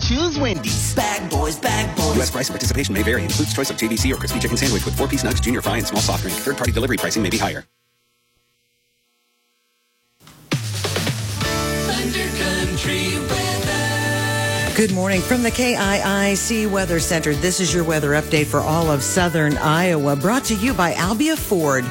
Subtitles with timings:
[0.00, 0.94] choose Wendy's.
[0.94, 2.16] Bag boys, bag boys.
[2.16, 2.30] U.S.
[2.30, 3.22] price and participation may vary.
[3.24, 6.02] Includes choice of JBC or crispy chicken sandwich with four-piece nugs, junior fry, and small
[6.02, 6.36] soft drink.
[6.38, 7.64] Third-party delivery pricing may be higher.
[14.76, 17.32] Good morning from the KIIC Weather Center.
[17.32, 21.38] This is your weather update for all of southern Iowa, brought to you by Albia
[21.38, 21.84] Ford,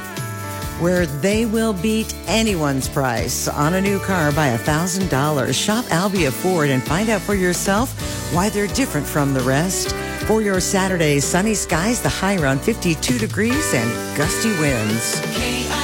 [0.84, 5.54] where they will beat anyone's price on a new car by $1,000.
[5.54, 7.88] Shop Albia Ford and find out for yourself
[8.34, 9.92] why they're different from the rest.
[10.26, 15.83] For your Saturday, sunny skies, the high around 52 degrees and gusty winds.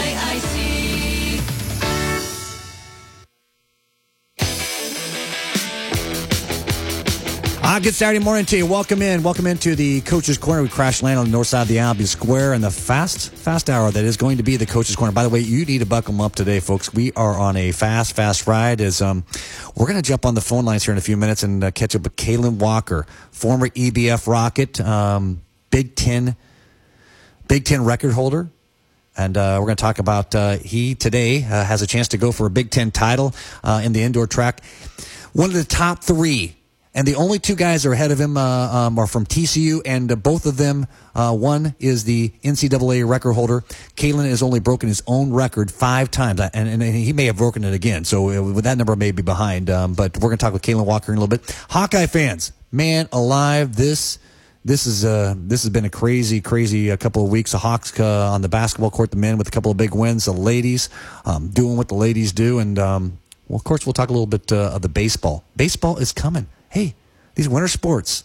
[7.83, 8.66] Good Saturday morning to you.
[8.66, 9.23] Welcome in.
[9.23, 10.62] Welcome into the Coach's Corner.
[10.62, 13.70] We crash land on the north side of the Albia Square and the fast, fast
[13.70, 15.12] hour that is going to be the Coach's Corner.
[15.12, 16.93] By the way, you need to buckle them up today, folks.
[16.93, 18.83] We are on a fast, fast ride.
[18.83, 19.25] As um,
[19.75, 21.70] we're going to jump on the phone lines here in a few minutes and uh,
[21.70, 26.37] catch up with Kalen Walker, former EBF Rocket, um, Big Ten,
[27.48, 28.50] Big Ten record holder.
[29.17, 32.19] And uh, we're going to talk about uh, he today uh, has a chance to
[32.19, 33.34] go for a Big Ten title
[33.65, 34.62] uh, in the indoor track.
[35.33, 36.56] One of the top three
[36.92, 40.10] and the only two guys are ahead of him uh, um, are from TCU, and
[40.10, 43.60] uh, both of them, uh, one is the NCAA record holder.
[43.97, 47.62] Kalen has only broken his own record five times, and, and he may have broken
[47.62, 48.05] it again.
[48.05, 49.70] So uh, that number may be behind.
[49.70, 51.64] Um, but we're going to talk with Kalen Walker in a little bit.
[51.70, 54.19] Hawkeye fans, man alive, this.
[54.62, 57.52] This is uh, this has been a crazy, crazy uh, couple of weeks.
[57.52, 60.27] The Hawks uh, on the basketball court, the men with a couple of big wins.
[60.27, 60.91] The ladies
[61.25, 64.27] um, doing what the ladies do, and um, well, of course, we'll talk a little
[64.27, 65.44] bit uh, of the baseball.
[65.56, 66.94] Baseball is coming hey,
[67.34, 68.24] these winter sports,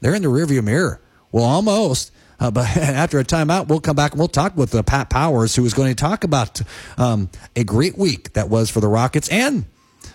[0.00, 1.00] they're in the rearview mirror.
[1.30, 2.12] Well, almost.
[2.40, 5.54] Uh, but after a timeout, we'll come back and we'll talk with uh, Pat Powers,
[5.54, 6.60] who is going to talk about
[6.98, 9.64] um, a great week that was for the Rockets and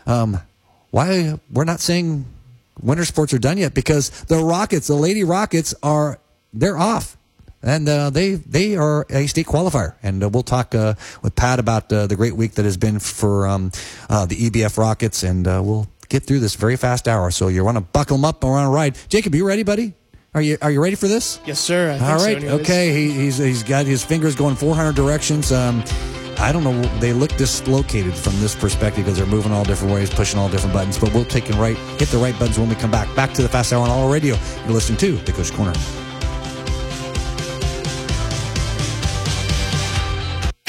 [0.06, 0.40] um,
[0.92, 2.26] why we're not saying
[2.82, 6.20] winter sports are done yet because the Rockets, the Lady Rockets, are
[6.54, 7.16] they're off.
[7.64, 11.58] And uh, they they are a state qualifier, and uh, we'll talk uh, with Pat
[11.58, 13.72] about uh, the great week that has been for um,
[14.10, 17.32] the EBF Rockets, and we'll get through this very fast hour.
[17.32, 18.98] So you want to buckle them up and want to ride.
[19.10, 19.94] Jacob, you ready, buddy?
[20.34, 21.40] Are you are you ready for this?
[21.46, 21.98] Yes, sir.
[22.02, 22.42] All right.
[22.42, 22.94] So okay.
[22.94, 25.52] He, he's he's got his fingers going 400 directions.
[25.52, 25.84] Um,
[26.40, 26.80] I don't know.
[27.00, 30.74] They look dislocated from this perspective because they're moving all different ways, pushing all different
[30.74, 31.00] buttons.
[31.00, 33.14] But we'll take and right hit the right buttons when we come back.
[33.16, 34.36] Back to the Fast Hour on All Radio.
[34.66, 35.74] You're listening to the Coach Corner.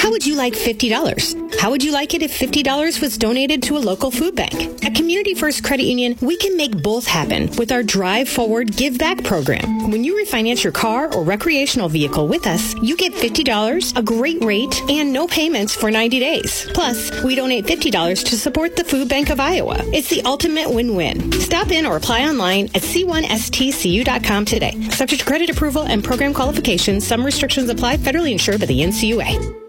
[0.08, 1.60] How would you like $50?
[1.60, 4.82] How would you like it if $50 was donated to a local food bank?
[4.82, 8.96] At Community First Credit Union, we can make both happen with our Drive Forward Give
[8.96, 9.90] Back program.
[9.90, 14.42] When you refinance your car or recreational vehicle with us, you get $50, a great
[14.42, 16.66] rate, and no payments for 90 days.
[16.72, 19.76] Plus, we donate $50 to support the Food Bank of Iowa.
[19.92, 21.32] It's the ultimate win-win.
[21.32, 24.88] Stop in or apply online at c1stcu.com today.
[24.88, 29.68] Subject to credit approval and program qualifications, some restrictions apply, federally insured by the NCUA.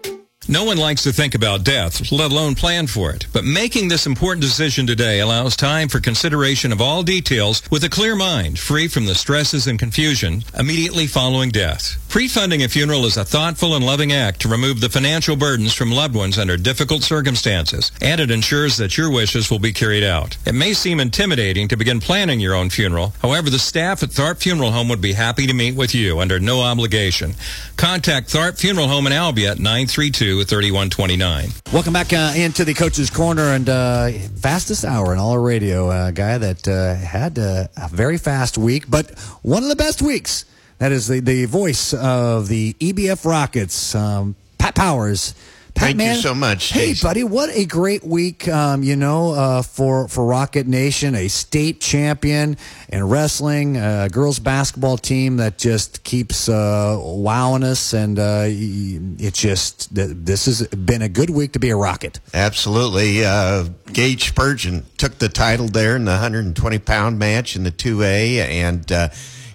[0.50, 3.28] No one likes to think about death, let alone plan for it.
[3.32, 7.88] But making this important decision today allows time for consideration of all details with a
[7.88, 11.96] clear mind, free from the stresses and confusion immediately following death.
[12.08, 15.92] Pre-funding a funeral is a thoughtful and loving act to remove the financial burdens from
[15.92, 20.36] loved ones under difficult circumstances, and it ensures that your wishes will be carried out.
[20.44, 23.14] It may seem intimidating to begin planning your own funeral.
[23.22, 26.40] However, the staff at Tharp Funeral Home would be happy to meet with you under
[26.40, 27.36] no obligation.
[27.76, 31.50] Contact Tharp Funeral Home in Albia at 932 3129.
[31.72, 35.90] Welcome back uh, into the Coach's Corner and uh, fastest hour in all of radio.
[35.90, 40.02] A guy that uh, had uh, a very fast week, but one of the best
[40.02, 40.44] weeks.
[40.78, 45.34] That is the, the voice of the EBF Rockets, um, Pat Powers.
[45.74, 46.70] Pat, Thank man, you so much.
[46.72, 47.08] Hey, Jason.
[47.08, 51.80] buddy, what a great week, um, you know, uh, for, for Rocket Nation, a state
[51.80, 52.56] champion
[52.88, 57.92] in wrestling, a girls basketball team that just keeps uh, wowing us.
[57.92, 62.20] And uh, it just, this has been a good week to be a Rocket.
[62.34, 63.24] Absolutely.
[63.24, 68.38] Uh, Gage Spurgeon took the title there in the 120 pound match in the 2A,
[68.38, 69.08] and uh,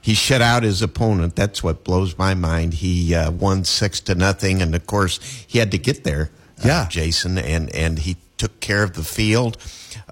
[0.06, 1.36] he shut out his opponent.
[1.36, 2.76] That's what blows my mind.
[2.76, 6.30] He uh, won six to nothing, and of course, he had to get there,
[6.64, 6.88] uh, Yeah.
[6.88, 9.58] Jason, and, and he took care of the field.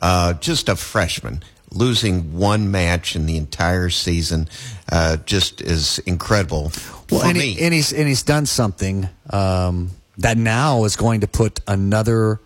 [0.02, 1.44] Uh, just a freshman.
[1.72, 4.50] Losing one match in the entire season
[4.92, 6.72] uh, just is incredible.
[7.12, 7.54] Well, for and, me.
[7.54, 12.40] he, and he's and he's done something um, that now is going to put another.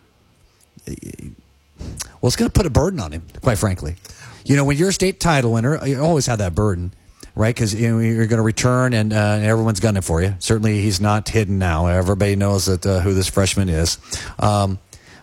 [0.86, 3.96] Well, it's going to put a burden on him, quite frankly.
[4.44, 6.94] You know, when you're a state title winner, you always have that burden,
[7.38, 7.54] right?
[7.54, 10.36] Because you know, you're going to return, and, uh, everyone's gunning for you.
[10.40, 11.88] Certainly, he's not hidden now.
[11.88, 13.98] Everybody knows that uh, who this freshman is.
[14.40, 14.80] Um,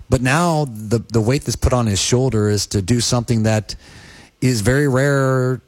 [0.08, 3.74] but now the the weight that's put on his shoulder is to do something that
[4.40, 5.60] is very rare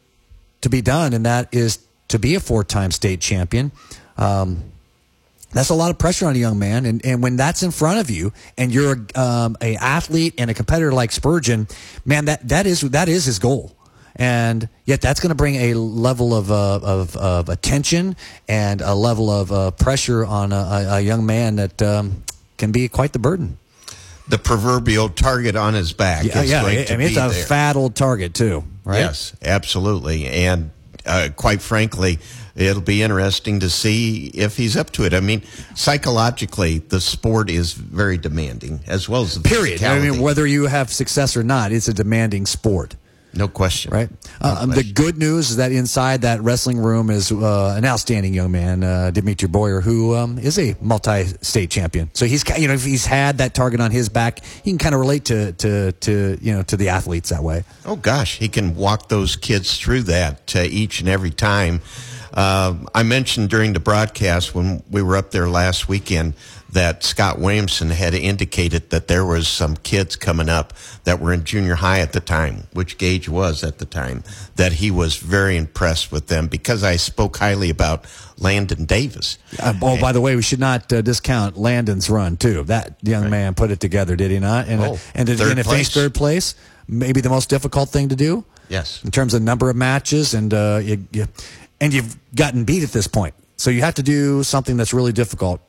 [0.61, 1.79] to be done, and that is
[2.09, 3.73] to be a four-time state champion.
[4.17, 4.63] Um,
[5.53, 8.01] that's a lot of pressure on a young man, and, and when that's in front
[8.01, 11.67] of you, and you're um, a athlete and a competitor like Spurgeon,
[12.05, 13.76] man, that that is that is his goal,
[14.17, 18.17] and yet that's going to bring a level of, uh, of of attention
[18.49, 22.25] and a level of uh, pressure on a, a, young man that um,
[22.57, 23.59] can be quite the burden.
[24.29, 26.25] The proverbial target on his back.
[26.25, 26.63] Yeah, yeah.
[26.63, 27.45] I mean, it's a there.
[27.45, 28.99] fat old target too, right?
[28.99, 30.71] Yes, absolutely, and
[31.05, 32.19] uh, quite frankly
[32.57, 35.13] it'll be interesting to see if he's up to it.
[35.13, 35.43] I mean,
[35.75, 39.85] psychologically, the sport is very demanding, as well as the period.
[39.85, 42.97] I mean, whether you have success or not, it's a demanding sport.
[43.37, 43.93] No question.
[43.93, 44.11] Right.
[44.11, 44.17] No
[44.49, 44.71] uh, question.
[44.71, 48.83] The good news is that inside that wrestling room is uh, an outstanding young man,
[48.83, 52.11] uh, Dimitri Boyer, who um, is a multi-state champion.
[52.15, 54.95] So he's you know if he's had that target on his back, he can kind
[54.95, 57.65] of relate to to to you know to the athletes that way.
[57.85, 61.81] Oh gosh, he can walk those kids through that uh, each and every time.
[62.33, 66.35] Uh, I mentioned during the broadcast when we were up there last weekend
[66.71, 70.73] that Scott Williamson had indicated that there was some kids coming up
[71.05, 74.25] that were in junior high at the time, which Gage was at the time,
[74.57, 78.05] that he was very impressed with them because I spoke highly about
[78.39, 79.39] Landon Davis.
[79.59, 82.65] Uh, oh, by the way, we should not uh, discount Landon's run too.
[82.65, 83.31] That young right.
[83.31, 84.69] man put it together, did he not?
[84.69, 85.89] And, oh, and did, third and place.
[85.91, 86.55] third place,
[86.89, 88.45] maybe the most difficult thing to do.
[88.69, 91.29] Yes, in terms of number of matches and uh, you, you,
[91.81, 93.35] and you've gotten beat at this point.
[93.57, 95.61] So you have to do something that's really difficult.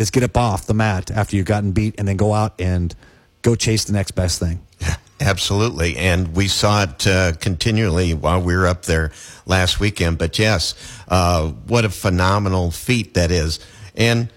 [0.00, 2.94] Is get up off the mat after you've gotten beat, and then go out and
[3.42, 4.60] go chase the next best thing.
[4.80, 5.96] Yeah, absolutely.
[5.96, 9.12] And we saw it uh, continually while we were up there
[9.44, 10.16] last weekend.
[10.16, 10.74] But yes,
[11.08, 13.60] uh, what a phenomenal feat that is.
[13.94, 14.30] And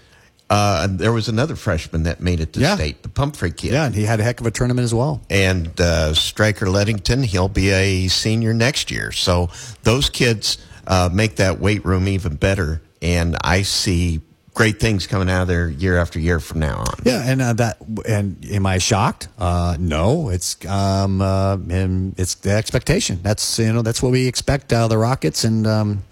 [0.50, 2.74] uh, there was another freshman that made it to yeah.
[2.74, 3.72] state, the Pumphrey kid.
[3.72, 5.22] Yeah, and he had a heck of a tournament as well.
[5.30, 9.12] And uh, Striker Lettington, he'll be a senior next year.
[9.12, 9.48] So
[9.82, 12.82] those kids uh, make that weight room even better.
[13.00, 14.20] And I see
[14.54, 17.02] great things coming out of there year after year from now on.
[17.04, 17.76] Yeah, and uh, that
[18.08, 19.28] and am I shocked?
[19.38, 23.20] Uh, no, it's um, uh, and it's the expectation.
[23.22, 25.66] That's you know that's what we expect out of the Rockets and.
[25.66, 26.04] Um,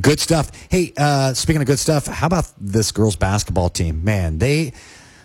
[0.00, 0.52] good stuff.
[0.68, 4.04] Hey, uh, speaking of good stuff, how about this girls basketball team?
[4.04, 4.72] Man, they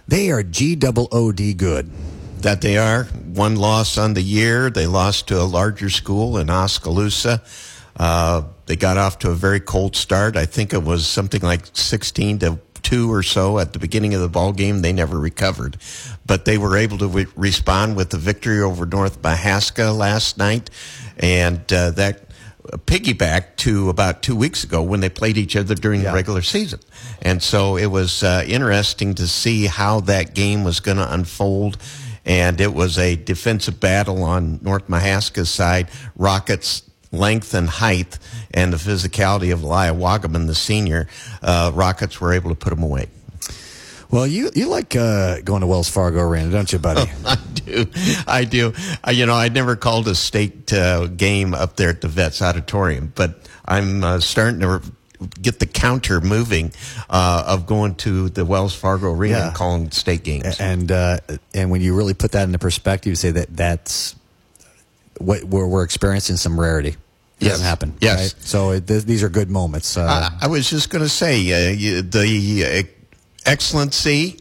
[0.07, 1.91] they are G double O D good.
[2.39, 3.05] That they are.
[3.05, 4.69] One loss on the year.
[4.69, 7.43] They lost to a larger school in Oskaloosa.
[7.97, 10.35] Uh, they got off to a very cold start.
[10.35, 14.21] I think it was something like 16 to two or so at the beginning of
[14.21, 14.81] the ball game.
[14.81, 15.77] They never recovered,
[16.25, 20.69] but they were able to re- respond with the victory over North Mahaska last night,
[21.17, 22.25] and uh, that
[22.65, 26.09] piggyback to about two weeks ago when they played each other during yeah.
[26.09, 26.79] the regular season.
[27.21, 31.77] And so it was uh, interesting to see how that game was going to unfold.
[32.25, 35.89] And it was a defensive battle on North Mahaska's side.
[36.15, 36.81] Rockets
[37.17, 38.19] length and height
[38.53, 41.07] and the physicality of Elia Wagaman, the senior,
[41.41, 43.07] uh, Rockets were able to put them away.
[44.11, 47.11] Well, you you like uh, going to Wells Fargo Arena, don't you, buddy?
[47.25, 47.85] Oh, I do.
[48.27, 48.73] I do.
[49.05, 52.41] Uh, you know, I never called a state uh, game up there at the Vets
[52.41, 54.81] Auditorium, but I'm uh, starting to
[55.41, 56.71] get the counter moving
[57.09, 59.47] uh, of going to the Wells Fargo Arena yeah.
[59.47, 60.59] and calling state games.
[60.59, 61.17] And uh,
[61.53, 64.15] and when you really put that into perspective, you say that that's
[65.17, 66.95] what we're, we're experiencing some rarity.
[67.39, 67.53] It yes.
[67.53, 67.97] doesn't happen.
[67.99, 68.33] Yes.
[68.33, 68.43] Right?
[68.43, 69.97] So it, th- these are good moments.
[69.97, 74.39] Uh, I was just going to say uh, the uh, excellency.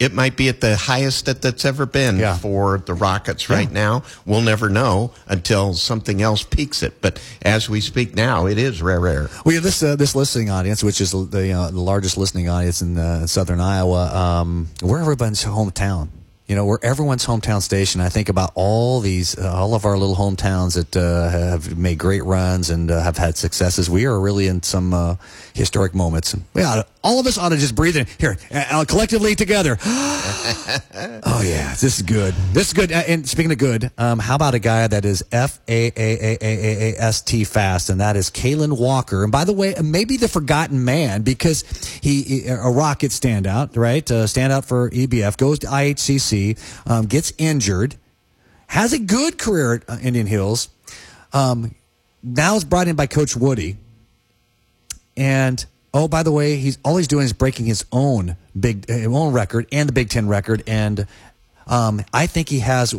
[0.00, 2.36] It might be at the highest that that's ever been yeah.
[2.36, 3.74] for the Rockets right yeah.
[3.74, 4.02] now.
[4.26, 7.00] We'll never know until something else peaks it.
[7.00, 9.28] But as we speak now, it is rare, rare.
[9.44, 12.82] Well, yeah, this uh, this listening audience, which is the uh, the largest listening audience
[12.82, 16.08] in uh, southern Iowa, um, we're everybody's hometown
[16.46, 18.00] you know, we're everyone's hometown station.
[18.00, 21.98] I think about all these, uh, all of our little hometowns that uh, have made
[21.98, 23.88] great runs and uh, have had successes.
[23.88, 25.16] We are really in some uh,
[25.54, 26.34] historic moments.
[26.34, 29.76] And we ought all of us ought to just breathe in here uh, collectively together.
[29.84, 32.34] oh yeah, this is good.
[32.52, 32.90] This is good.
[32.90, 35.92] Uh, and speaking of good, um, how about a guy that is F A A
[35.96, 39.22] A A A S T fast, and that is Kalen Walker.
[39.22, 41.62] And by the way, maybe the forgotten man because
[42.02, 44.04] he a rocket standout, right?
[44.04, 46.58] standout for EBF goes to IHCC
[46.90, 47.96] um, gets injured,
[48.68, 50.68] has a good career at uh, Indian Hills.
[51.32, 51.74] Um,
[52.22, 53.76] now is brought in by Coach Woody,
[55.16, 59.06] and oh, by the way, he's all he's doing is breaking his own big his
[59.06, 61.06] own record and the Big Ten record, and
[61.66, 62.94] um, I think he has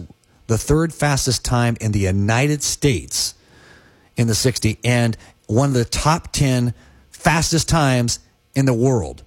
[0.48, 3.36] the third fastest time in the United States
[4.16, 6.74] in the 60 and one of the top 10
[7.12, 8.20] fastest times
[8.56, 9.24] in the world.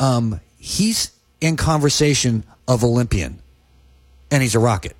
[0.00, 3.40] Um, he's in conversation of Olympian,
[4.30, 4.96] and he's a rocket.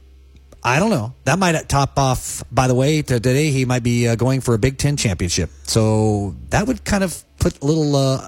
[0.62, 1.14] I don't know.
[1.24, 2.42] That might top off.
[2.50, 5.50] By the way, today he might be uh, going for a Big Ten championship.
[5.64, 8.26] So that would kind of put a little, uh,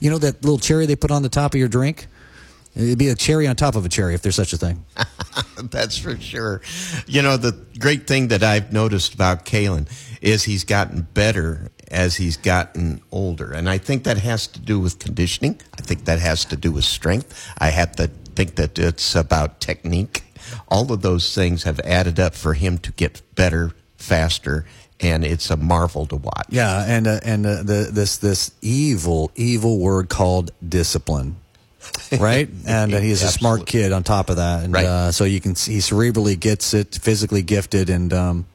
[0.00, 2.06] you know, that little cherry they put on the top of your drink.
[2.76, 4.84] It'd be a cherry on top of a cherry if there's such a thing.
[5.70, 6.60] That's for sure.
[7.06, 9.88] You know, the great thing that I've noticed about Kalen
[10.20, 13.52] is he's gotten better as he's gotten older.
[13.52, 15.60] And I think that has to do with conditioning.
[15.76, 17.52] I think that has to do with strength.
[17.58, 18.06] I have to
[18.36, 20.22] think that it's about technique.
[20.68, 24.64] All of those things have added up for him to get better, faster,
[25.00, 26.46] and it's a marvel to watch.
[26.50, 31.36] Yeah, and uh, and uh, the, this this evil evil word called discipline.
[32.18, 32.48] right?
[32.66, 34.86] And uh, he's a smart kid on top of that, and Right.
[34.86, 38.46] uh, so you can see he cerebrally gets it, physically gifted, and um,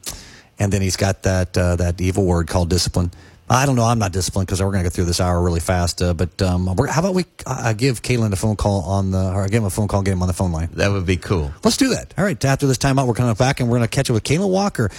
[0.58, 3.12] and then he's got that uh, that evil word called discipline.
[3.51, 3.84] I don't know.
[3.86, 6.03] I'm not disciplined because we're going to go through this hour really fast.
[6.03, 9.31] Uh, but um, we're, how about we uh, give Kalen a phone call on the,
[9.34, 10.69] or give him a phone call, get him on the phone line.
[10.74, 11.51] That would be cool.
[11.63, 12.13] Let's do that.
[12.15, 12.46] All right.
[12.46, 14.91] After this timeout, we're coming back and we're going to catch up with Kalen Walker,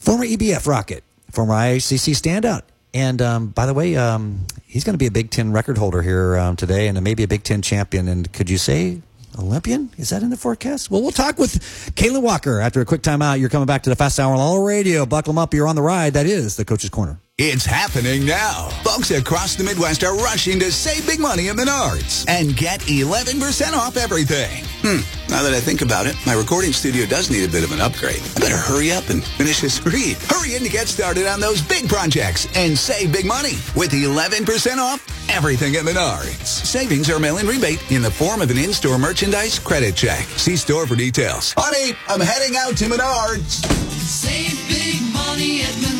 [0.00, 2.62] former EBF Rocket, former IHCC standout.
[2.92, 6.02] And um, by the way, um, he's going to be a Big Ten record holder
[6.02, 8.08] here um, today and maybe a Big Ten champion.
[8.08, 9.00] And could you say
[9.38, 9.90] Olympian?
[9.96, 10.90] Is that in the forecast?
[10.90, 11.54] Well, we'll talk with
[11.94, 13.38] Kalen Walker after a quick timeout.
[13.38, 15.06] You're coming back to the Fast Hour on all radio.
[15.06, 15.54] Buckle 'em up.
[15.54, 16.14] You're on the ride.
[16.14, 17.20] That is the Coach's Corner.
[17.42, 18.68] It's happening now.
[18.84, 23.72] Folks across the Midwest are rushing to save big money at Menards and get 11%
[23.72, 24.62] off everything.
[24.82, 25.00] Hmm,
[25.32, 27.80] now that I think about it, my recording studio does need a bit of an
[27.80, 28.20] upgrade.
[28.36, 30.18] I better hurry up and finish this read.
[30.28, 34.76] Hurry in to get started on those big projects and save big money with 11%
[34.76, 36.44] off everything at Menards.
[36.44, 40.26] Savings are mail-in rebate in the form of an in-store merchandise credit check.
[40.36, 41.54] See store for details.
[41.56, 43.64] Honey, I'm heading out to Menards.
[43.96, 45.99] Save big money at Menards.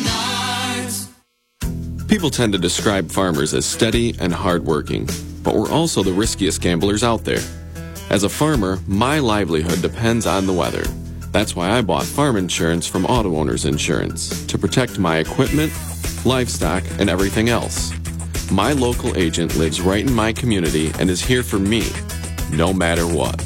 [2.11, 5.09] People tend to describe farmers as steady and hardworking,
[5.45, 7.39] but we're also the riskiest gamblers out there.
[8.11, 10.83] As a farmer, my livelihood depends on the weather.
[11.31, 15.73] That's why I bought farm insurance from Auto Owners Insurance to protect my equipment,
[16.25, 17.93] livestock, and everything else.
[18.51, 21.85] My local agent lives right in my community and is here for me,
[22.51, 23.41] no matter what.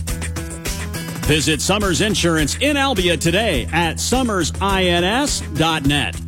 [1.26, 6.23] Visit Summers Insurance in Albia today at summersins.net.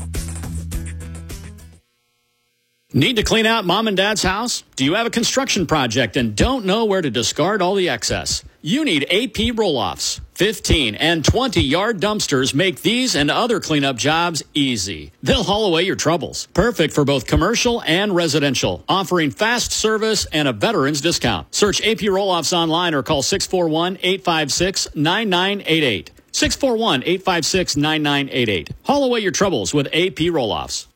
[2.97, 4.65] Need to clean out mom and dad's house?
[4.75, 8.43] Do you have a construction project and don't know where to discard all the excess?
[8.63, 10.23] You need AP roll offs.
[10.33, 15.13] 15 and 20 yard dumpsters make these and other cleanup jobs easy.
[15.23, 16.49] They'll haul away your troubles.
[16.55, 21.55] Perfect for both commercial and residential, offering fast service and a veteran's discount.
[21.55, 26.13] Search AP roll offs online or call 641 856 9988.
[26.33, 28.71] 641 856 9988.
[28.85, 30.89] Haul away your troubles with AP roll offs.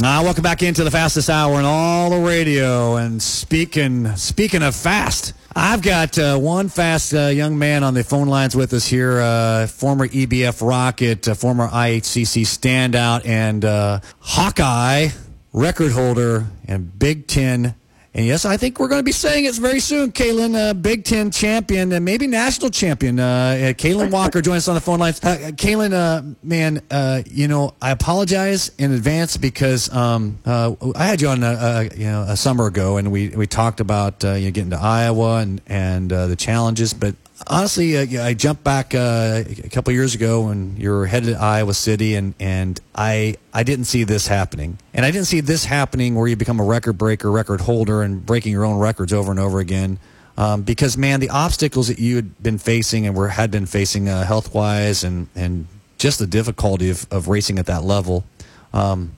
[0.00, 2.94] Now, welcome back into the fastest hour in all the radio.
[2.96, 8.04] And speaking speaking of fast, I've got uh, one fast uh, young man on the
[8.04, 9.18] phone lines with us here.
[9.18, 15.08] Uh, former EBF Rocket, uh, former IHCC standout, and uh, Hawkeye
[15.52, 17.74] record holder and Big Ten.
[18.18, 21.04] And yes, I think we're going to be saying it very soon, Kalen, uh, Big
[21.04, 23.20] Ten champion and maybe national champion.
[23.20, 25.22] Uh, uh, Kalen Walker joins us on the phone lines.
[25.22, 31.04] Uh, Kalen, uh, man, uh, you know, I apologize in advance because um, uh, I
[31.04, 34.24] had you on a, a, you know a summer ago, and we, we talked about
[34.24, 36.94] uh, you know, getting to Iowa and and uh, the challenges.
[36.94, 37.14] But
[37.46, 41.40] honestly, uh, I jumped back uh, a couple years ago when you were headed to
[41.40, 45.64] Iowa City, and and I I didn't see this happening, and I didn't see this
[45.64, 49.30] happening where you become a record breaker, record holder, and breaking your own records over
[49.30, 49.98] and over again.
[50.36, 54.08] Um, because man, the obstacles that you had been facing and were had been facing
[54.08, 55.66] uh, health wise, and and
[55.98, 58.24] just the difficulty of, of racing at that level.
[58.72, 59.12] Um,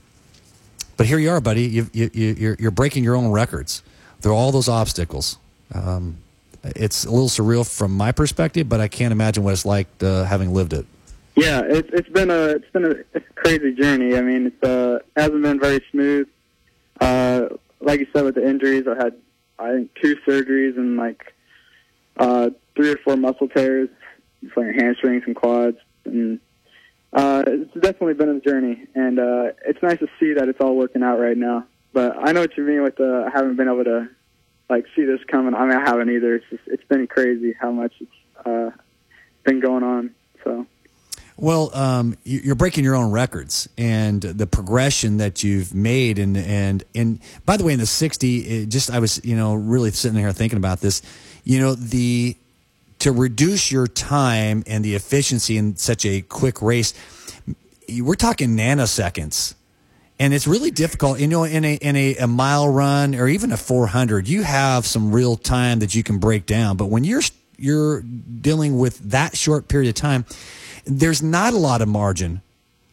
[0.96, 1.62] but here you are, buddy.
[1.62, 3.82] You, you, you, you're, you're breaking your own records
[4.20, 5.38] through all those obstacles.
[5.74, 6.18] Um,
[6.64, 10.24] it's a little surreal from my perspective, but I can't imagine what it's like uh,
[10.24, 10.86] having lived it.
[11.36, 14.16] Yeah, it's it's been a it's been a, crazy journey.
[14.16, 16.28] I mean, it's uh hasn't been very smooth.
[17.00, 17.48] Uh,
[17.80, 19.14] like you said, with the injuries, I had
[19.58, 21.32] I think two surgeries and like
[22.18, 23.88] uh three or four muscle tears,
[24.56, 26.40] like hamstrings and quads, and
[27.12, 28.86] uh, it's definitely been a journey.
[28.94, 31.64] And uh, it's nice to see that it's all working out right now.
[31.92, 34.08] But I know what you mean with the I haven't been able to
[34.70, 35.54] like see this coming.
[35.54, 36.36] I mean, I haven't either.
[36.36, 38.70] It's just it's been crazy how much it's uh,
[39.44, 40.14] been going on.
[40.44, 40.66] So.
[41.36, 46.36] Well, um, you- you're breaking your own records, and the progression that you've made, and
[46.36, 49.90] and and by the way, in the '60, it just I was you know really
[49.90, 51.02] sitting here thinking about this.
[51.44, 52.36] You know the
[53.00, 56.92] to reduce your time and the efficiency in such a quick race,
[57.98, 59.54] we're talking nanoseconds.
[60.20, 63.52] And it's really difficult, you know, in a in a, a mile run or even
[63.52, 66.76] a 400, you have some real time that you can break down.
[66.76, 67.22] But when you're
[67.56, 70.26] you're dealing with that short period of time,
[70.84, 72.42] there's not a lot of margin.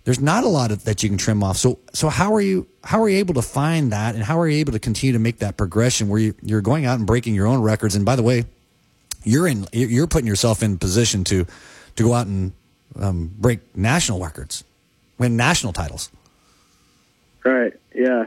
[0.06, 1.58] There's not a lot of, that you can trim off.
[1.58, 4.48] So so how are you how are you able to find that, and how are
[4.48, 7.36] you able to continue to make that progression where you, you're going out and breaking
[7.36, 7.94] your own records?
[7.94, 8.46] And by the way,
[9.26, 11.46] you're in you're putting yourself in position to
[11.98, 12.54] to go out and
[12.98, 14.64] um, break national records,
[15.18, 16.10] win national titles.
[17.48, 17.74] Right.
[17.96, 18.25] Yeah.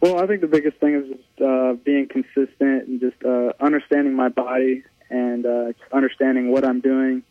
[0.00, 4.14] Well, I think the biggest thing is just uh, being consistent and just uh, understanding
[4.14, 7.24] my body and uh, understanding what I'm doing,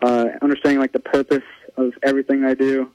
[0.00, 1.42] uh, understanding like the purpose
[1.76, 2.90] of everything I do.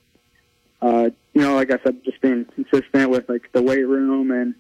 [0.82, 4.56] Uh, you know, like I said, just being consistent with like the weight room and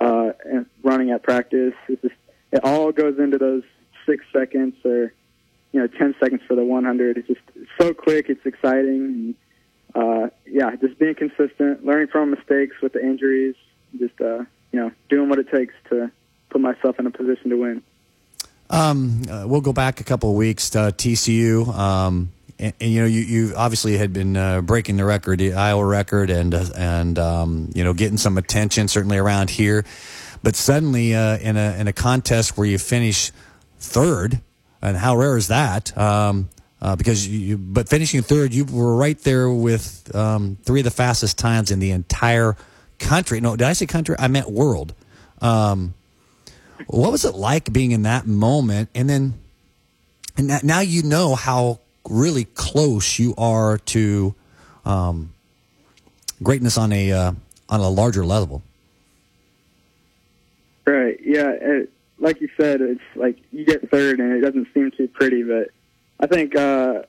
[0.00, 1.72] uh, and running at practice.
[1.88, 2.14] It's just
[2.52, 3.62] it all goes into those
[4.04, 5.14] six seconds or
[5.72, 7.16] you know ten seconds for the 100.
[7.16, 7.40] It's just
[7.80, 8.26] so quick.
[8.28, 9.04] It's exciting.
[9.04, 9.34] And,
[9.94, 13.54] uh, yeah, just being consistent, learning from mistakes with the injuries,
[13.98, 16.10] just uh, you know doing what it takes to
[16.50, 17.82] put myself in a position to win.
[18.70, 21.66] Um, uh, we'll go back a couple of weeks to TCU.
[21.68, 25.54] Um, and, and, you know, you, you obviously had been uh, breaking the record, the
[25.54, 29.84] Iowa record, and uh, and um, you know, getting some attention certainly around here.
[30.42, 33.32] But suddenly, uh, in a in a contest where you finish
[33.78, 34.40] third,
[34.82, 35.96] and how rare is that?
[35.96, 36.48] Um,
[36.80, 40.90] uh, because you, but finishing third, you were right there with um, three of the
[40.90, 42.56] fastest times in the entire
[42.98, 43.40] country.
[43.40, 44.16] No, did I say country?
[44.18, 44.94] I meant world.
[45.40, 45.94] Um,
[46.86, 48.90] what was it like being in that moment?
[48.94, 49.34] And then,
[50.36, 54.34] and now you know how really close you are to
[54.84, 55.32] um,
[56.42, 57.32] greatness on a uh,
[57.68, 58.62] on a larger level.
[60.86, 61.18] Right.
[61.22, 61.50] Yeah.
[61.50, 65.42] It, like you said, it's like you get third, and it doesn't seem too pretty.
[65.42, 65.70] But
[66.20, 67.02] I think uh,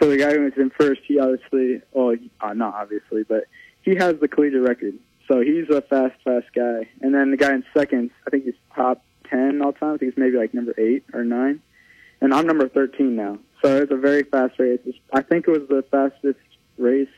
[0.00, 0.08] so.
[0.10, 3.44] The guy who was in first, he obviously, well, uh, not obviously, but
[3.82, 4.94] he has the collegiate record.
[5.28, 6.88] So he's a fast, fast guy.
[7.00, 9.94] And then the guy in second, I think he's top ten all time.
[9.94, 11.60] I think he's maybe like number eight or nine
[12.20, 13.38] and I'm number 13 now.
[13.62, 14.80] So it's a very fast race.
[15.12, 16.38] I think it was the fastest
[16.76, 17.08] race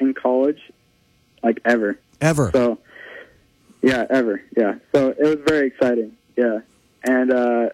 [0.00, 0.60] in college,
[1.42, 1.98] like ever.
[2.20, 2.50] Ever.
[2.52, 2.78] So,
[3.82, 4.42] yeah, ever.
[4.56, 4.76] Yeah.
[4.94, 6.16] So it was very exciting.
[6.36, 6.60] Yeah.
[7.04, 7.68] And, uh,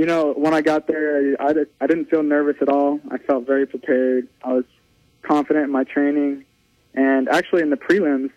[0.00, 3.00] you know, when I got there, I, I didn't feel nervous at all.
[3.10, 4.28] I felt very prepared.
[4.42, 4.64] I was
[5.22, 6.44] confident in my training.
[6.94, 8.30] And actually, in the prelims,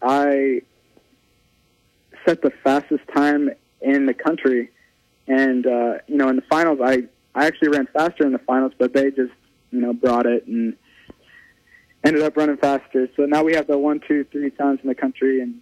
[0.00, 0.62] I
[2.24, 4.70] set the fastest time in the country
[5.26, 7.04] and uh, you know, in the finals, I
[7.34, 9.32] I actually ran faster in the finals, but they just
[9.70, 10.76] you know brought it and
[12.04, 13.08] ended up running faster.
[13.16, 15.60] So now we have the one, two, three times in the country, and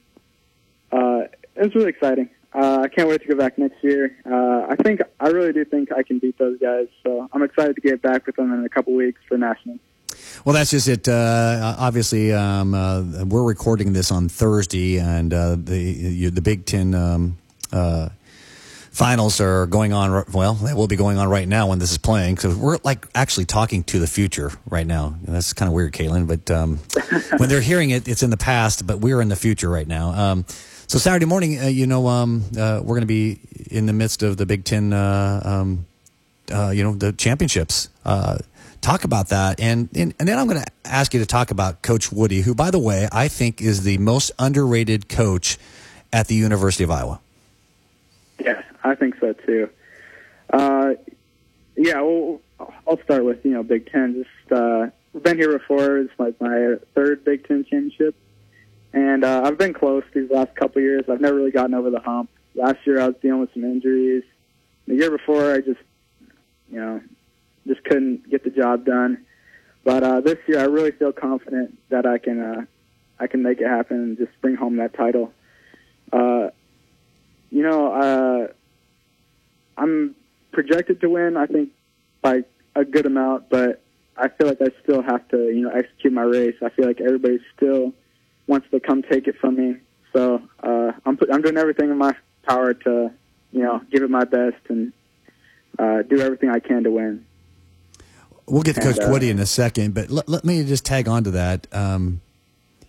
[0.91, 2.29] uh, it's really exciting.
[2.55, 4.17] Uh, I can't wait to go back next year.
[4.27, 6.87] Uh, I think I really do think I can beat those guys.
[7.03, 9.81] So I'm excited to get back with them in a couple weeks for nationals.
[10.45, 11.09] Well, that's just it.
[11.09, 16.95] Uh, obviously, um, uh, we're recording this on Thursday, and uh, the the Big Ten
[16.95, 17.39] um,
[17.73, 18.11] uh,
[18.91, 20.25] finals are going on.
[20.33, 22.39] Well, they will be going on right now when this is playing.
[22.39, 25.17] So we're like actually talking to the future right now.
[25.23, 26.27] That's kind of weird, Kalen.
[26.27, 26.79] But um,
[27.39, 30.45] when they're hearing it, it's in the past, but we're in the future right now.
[30.87, 33.39] So Saturday morning, uh, you know, um, uh, we're going to be
[33.71, 35.87] in the midst of the Big Ten, uh, um,
[36.53, 37.89] uh, you know, the championships.
[38.05, 38.39] Uh,
[38.81, 41.83] talk about that, and, and and then I'm going to ask you to talk about
[41.83, 45.57] Coach Woody, who, by the way, I think is the most underrated coach
[46.13, 47.21] at the University of Iowa.
[48.39, 49.71] Yeah, I think so too.
[51.75, 52.41] Yeah, well,
[52.87, 54.25] I'll start with you know Big Ten.
[54.25, 54.93] Just
[55.23, 55.99] been here before.
[55.99, 58.15] It's like my third Big Ten championship,
[58.93, 61.05] and uh, I've been close these last couple years.
[61.09, 62.31] I've never really gotten over the hump.
[62.55, 64.25] Last year I was dealing with some injuries.
[64.87, 65.81] The year before I just
[66.71, 67.01] you know
[67.67, 69.25] just couldn't get the job done.
[69.85, 72.65] But uh, this year I really feel confident that I can uh,
[73.19, 75.33] I can make it happen and just bring home that title.
[76.13, 76.51] Uh,
[77.51, 78.53] you know, uh,
[79.77, 80.15] I'm
[80.53, 81.37] projected to win.
[81.37, 81.71] I think
[82.21, 83.83] by a good amount, but
[84.17, 86.57] I feel like I still have to, you know, execute my race.
[86.63, 87.93] I feel like everybody still
[88.47, 89.77] wants to come take it from me.
[90.13, 93.11] So uh, I'm put, I'm doing everything in my power to,
[93.53, 94.93] you know, give it my best and
[95.79, 97.25] uh, do everything I can to win.
[98.47, 101.25] We'll get to Coach Woody in a second, but let, let me just tag on
[101.25, 101.67] to that.
[101.73, 102.21] Um,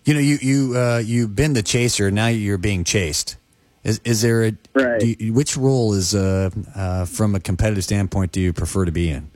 [0.04, 2.10] you know, you you uh, you've been the chaser.
[2.10, 3.36] Now you're being chased.
[3.84, 5.00] Is is there a right.
[5.02, 9.08] you, which role is uh, uh, from a competitive standpoint do you prefer to be
[9.08, 9.30] in?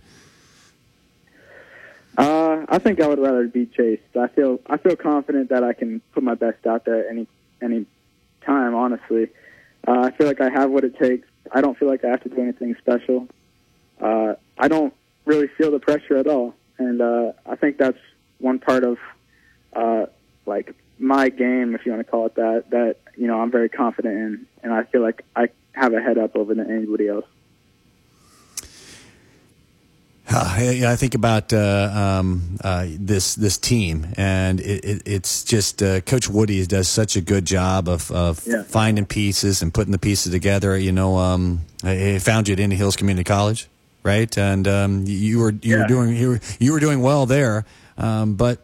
[2.69, 4.03] I think I would rather be chased.
[4.19, 7.27] I feel I feel confident that I can put my best out there any
[7.63, 7.87] any
[8.45, 8.75] time.
[8.75, 9.29] Honestly,
[9.87, 11.27] uh, I feel like I have what it takes.
[11.51, 13.27] I don't feel like I have to do anything special.
[14.01, 14.93] Uh, I don't
[15.25, 17.99] really feel the pressure at all, and uh, I think that's
[18.39, 18.99] one part of
[19.73, 20.07] uh,
[20.45, 23.71] like my game, if you want to call it that, that you know I'm very
[23.71, 27.27] confident in, and I feel like I have a head up over anybody else.
[30.31, 35.43] Uh, I, I think about uh, um, uh, this this team, and it, it, it's
[35.43, 38.63] just uh, Coach Woody does such a good job of, of Yeah.
[38.65, 40.77] finding pieces and putting the pieces together.
[40.77, 43.69] You know, um, I I found you at Indian Hills Community College,
[44.03, 44.37] right?
[44.37, 47.65] And um, you were you were doing you were, you were doing well there,
[47.97, 48.59] um, but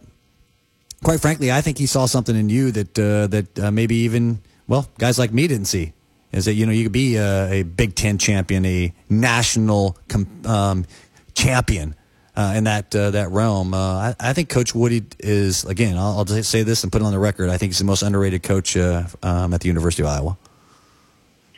[1.03, 4.41] quite frankly, I think he saw something in you that uh, that uh, maybe even
[4.69, 5.95] well guys like me didn't see.
[6.31, 10.27] Is that you know you could be a, a Big Ten champion, a national com-
[10.45, 10.85] um,
[11.35, 11.95] champion
[12.37, 13.75] uh, in that uh, that realm.
[13.75, 15.97] Uh, I, I think Coach Woody is again.
[15.97, 17.49] I'll, I'll just say this and put it on the record.
[17.51, 20.39] I think he's the most underrated coach uh, um, at the University of Iowa.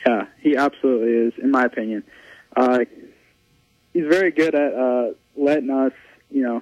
[0.05, 2.03] Yeah, he absolutely is, in my opinion.
[2.55, 2.79] Uh,
[3.93, 5.93] he's very good at uh, letting us,
[6.31, 6.61] you know,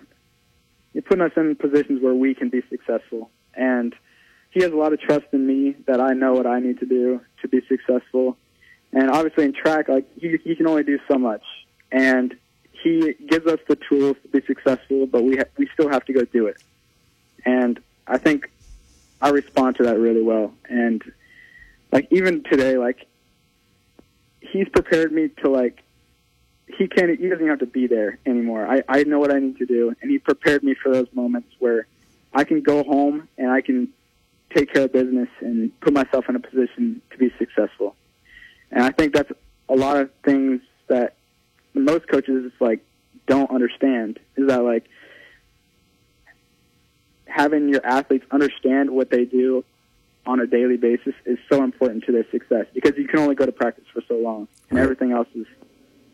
[1.01, 3.29] putting us in positions where we can be successful.
[3.53, 3.93] And
[4.51, 6.85] he has a lot of trust in me that I know what I need to
[6.85, 8.37] do to be successful.
[8.93, 11.43] And obviously in track, like he, he can only do so much.
[11.91, 12.35] And
[12.85, 16.13] he gives us the tools to be successful, but we ha- we still have to
[16.13, 16.57] go do it.
[17.43, 18.51] And I think
[19.19, 20.53] I respond to that really well.
[20.69, 21.01] And
[21.91, 23.07] like even today, like
[24.39, 25.81] he's prepared me to like
[26.77, 28.67] he can't he doesn't even have to be there anymore.
[28.67, 31.49] I, I know what I need to do and he prepared me for those moments
[31.57, 31.87] where
[32.35, 33.89] I can go home and I can
[34.55, 37.95] take care of business and put myself in a position to be successful.
[38.71, 39.31] And I think that's
[39.69, 41.15] a lot of things that
[41.75, 42.79] most coaches like
[43.27, 44.87] don't understand is that like
[47.25, 49.63] having your athletes understand what they do
[50.25, 53.45] on a daily basis is so important to their success because you can only go
[53.45, 55.45] to practice for so long and everything else is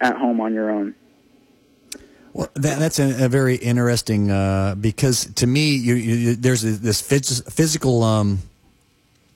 [0.01, 0.95] at home on your own.
[2.33, 7.01] Well, that, that's a, a very interesting uh, because to me, you, you, there's this
[7.01, 8.39] phys- physical um,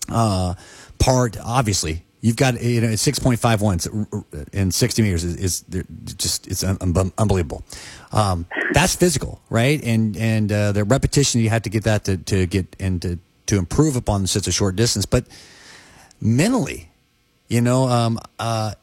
[0.10, 0.56] uh,
[0.98, 1.38] part.
[1.44, 3.88] Obviously, you've got you know six point five ones
[4.52, 5.86] in sixty meters is, is
[6.18, 7.64] just it's un- un- unbelievable.
[8.12, 9.80] Um, that's physical, right?
[9.84, 13.20] And and uh, the repetition you have to get that to, to get and to,
[13.46, 15.26] to improve upon such a short distance, but
[16.20, 16.90] mentally,
[17.48, 18.74] you know, um, uh,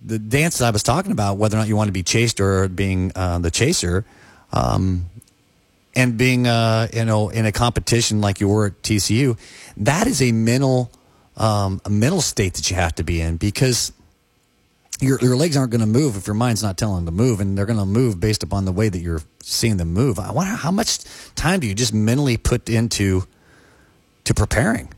[0.00, 2.38] the dance that I was talking about, whether or not you want to be chased
[2.40, 4.04] or being uh, the chaser,
[4.52, 5.06] um,
[5.96, 9.36] and being uh, you know in a competition like you were at TCU,
[9.78, 10.92] that is a mental
[11.36, 13.92] um, a mental state that you have to be in because
[15.00, 17.40] your your legs aren't going to move if your mind's not telling them to move,
[17.40, 20.18] and they're going to move based upon the way that you're seeing them move.
[20.18, 20.98] I wonder how much
[21.34, 23.24] time do you just mentally put into
[24.24, 24.88] to preparing?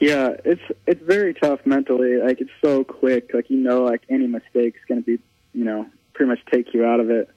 [0.00, 2.16] Yeah, it's it's very tough mentally.
[2.16, 3.30] Like it's so quick.
[3.32, 5.22] Like you know, like any mistake's going to be,
[5.54, 7.30] you know, pretty much take you out of it.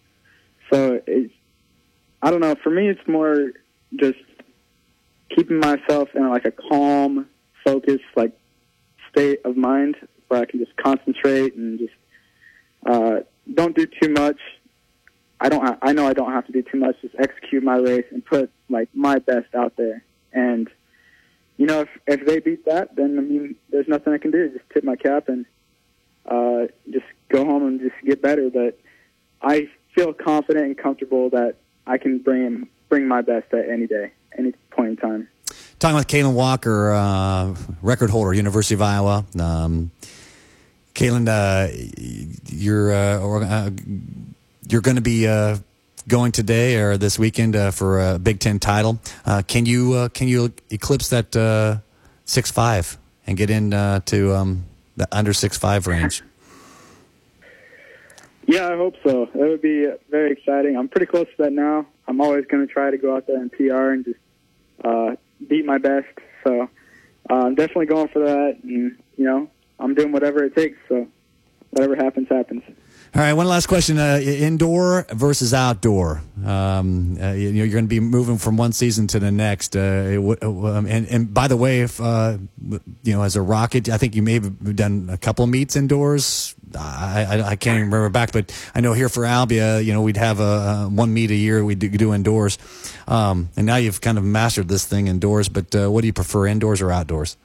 [0.72, 1.34] So it's,
[2.22, 2.56] I don't know.
[2.56, 3.52] For me, it's more
[3.96, 4.18] just
[5.30, 7.28] keeping myself in like a calm,
[7.64, 8.38] focused, like
[9.12, 9.96] state of mind
[10.28, 11.94] where I can just concentrate and just
[12.86, 13.20] uh,
[13.54, 14.40] don't do too much.
[15.40, 15.78] I don't.
[15.82, 16.96] I know I don't have to do too much.
[17.02, 20.04] Just execute my race and put like my best out there.
[20.32, 20.70] And
[21.58, 24.50] you know, if if they beat that, then I mean, there's nothing I can do.
[24.50, 25.46] Just tip my cap and
[26.26, 28.50] uh, just go home and just get better.
[28.50, 28.80] But
[29.42, 34.12] I feel confident and comfortable that I can bring bring my best at any day,
[34.38, 35.28] any point in time.
[35.80, 39.26] Talking with Kalen Walker, uh, record holder, University of Iowa.
[39.40, 39.92] Um,
[40.94, 41.72] Kalen, uh,
[42.48, 43.70] you're uh, uh,
[44.68, 45.58] you're going to be uh,
[46.08, 49.00] going today or this weekend uh, for a Big Ten title.
[49.26, 51.78] Uh, can you uh, can you eclipse that uh,
[52.26, 56.24] six five and get in uh, to um, the under six five range?
[58.48, 59.26] Yeah, I hope so.
[59.34, 60.78] That would be very exciting.
[60.78, 61.88] I'm pretty close to that now.
[62.08, 64.20] I'm always going to try to go out there and PR and just
[64.86, 65.16] uh,
[65.48, 66.08] beat my best.
[66.44, 66.70] So
[67.30, 68.58] uh, I'm definitely going for that.
[68.64, 70.78] And, you know, I'm doing whatever it takes.
[70.88, 71.08] So
[71.72, 72.64] whatever happens, happens.
[73.16, 76.22] All right, one last question: uh, indoor versus outdoor.
[76.46, 79.74] Um, uh, you you're going to be moving from one season to the next.
[79.74, 82.38] Uh, it w- um, and, and by the way, if uh,
[83.04, 86.56] you know, as a rocket, I think you may have done a couple meets indoors.
[86.78, 90.02] I, I, I can't even remember back, but I know here for Albia, you know,
[90.02, 92.58] we'd have a, uh one meet a year we do, do indoors.
[93.08, 95.48] Um, and now you've kind of mastered this thing indoors.
[95.48, 97.38] But uh, what do you prefer, indoors or outdoors?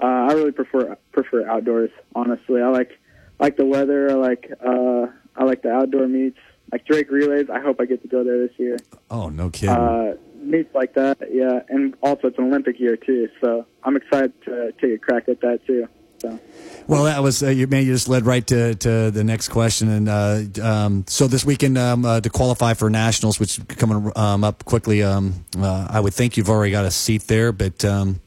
[0.00, 1.90] Uh, I really prefer prefer outdoors.
[2.14, 2.99] Honestly, I like
[3.40, 4.10] like the weather.
[4.10, 6.38] I like uh, I like the outdoor meets,
[6.70, 7.48] like Drake relays.
[7.50, 8.76] I hope I get to go there this year.
[9.10, 9.74] Oh, no kidding.
[9.74, 14.32] Uh, meets like that, yeah, and also it's an Olympic year too, so I'm excited
[14.44, 15.88] to take a crack at that too.
[16.20, 16.38] So.
[16.86, 17.66] Well, that was uh, you.
[17.66, 21.46] Man, you just led right to, to the next question, and uh, um, so this
[21.46, 25.98] weekend um, uh, to qualify for nationals, which coming um, up quickly, um, uh, I
[25.98, 27.52] would think you've already got a seat there.
[27.52, 28.20] But um,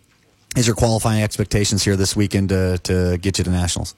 [0.55, 3.95] is your qualifying expectations here this weekend to, to get you to nationals?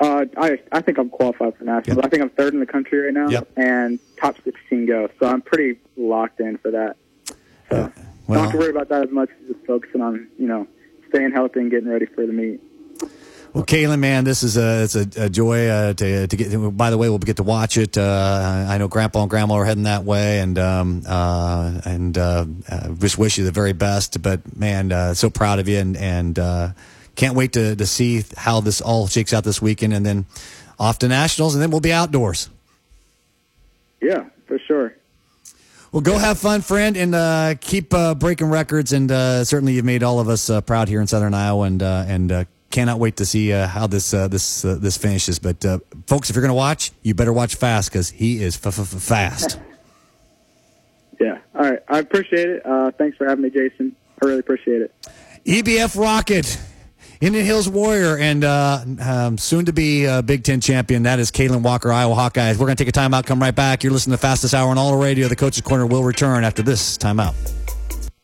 [0.00, 2.00] Uh, I I think I'm qualified for nationals.
[2.02, 3.48] I think I'm third in the country right now, Yep.
[3.56, 5.10] and top 16 go.
[5.18, 6.96] So I'm pretty locked in for that.
[7.26, 7.34] So
[7.70, 7.92] don't
[8.26, 9.28] well- have to worry about that as much.
[9.46, 10.66] Just focusing on you know
[11.10, 12.60] staying healthy and getting ready for the meet.
[13.52, 16.76] Well, Kalen, man, this is a it's a, a joy uh, to to get.
[16.76, 17.98] By the way, we'll get to watch it.
[17.98, 22.46] Uh, I know Grandpa and Grandma are heading that way, and um, uh, and uh,
[22.70, 24.22] uh, just wish you the very best.
[24.22, 26.68] But man, uh, so proud of you, and and uh,
[27.20, 30.24] can't wait to to see how this all shakes out this weekend, and then
[30.78, 32.48] off to nationals, and then we'll be outdoors.
[34.00, 34.96] Yeah, for sure.
[35.92, 38.92] Well, go have fun, friend, and uh, keep uh, breaking records.
[38.92, 41.82] And uh, certainly, you've made all of us uh, proud here in Southern Iowa, and
[41.82, 45.38] uh, and uh, cannot wait to see uh, how this uh, this uh, this finishes.
[45.38, 48.56] But uh, folks, if you're going to watch, you better watch fast because he is
[48.56, 49.58] fast.
[51.20, 51.36] Yeah.
[51.54, 51.80] All right.
[51.86, 52.64] I appreciate it.
[52.64, 53.94] Uh, thanks for having me, Jason.
[54.22, 54.94] I really appreciate it.
[55.44, 56.58] EBF Rocket,
[57.20, 61.02] Indian Hills Warrior, and uh, um, soon to be uh, Big Ten champion.
[61.02, 62.52] That is Kalen Walker, Iowa Hawkeyes.
[62.54, 63.26] We're going to take a timeout.
[63.26, 63.84] Come right back.
[63.84, 65.28] You're listening to the Fastest Hour on All Radio.
[65.28, 67.59] The Coach's Corner will return after this timeout.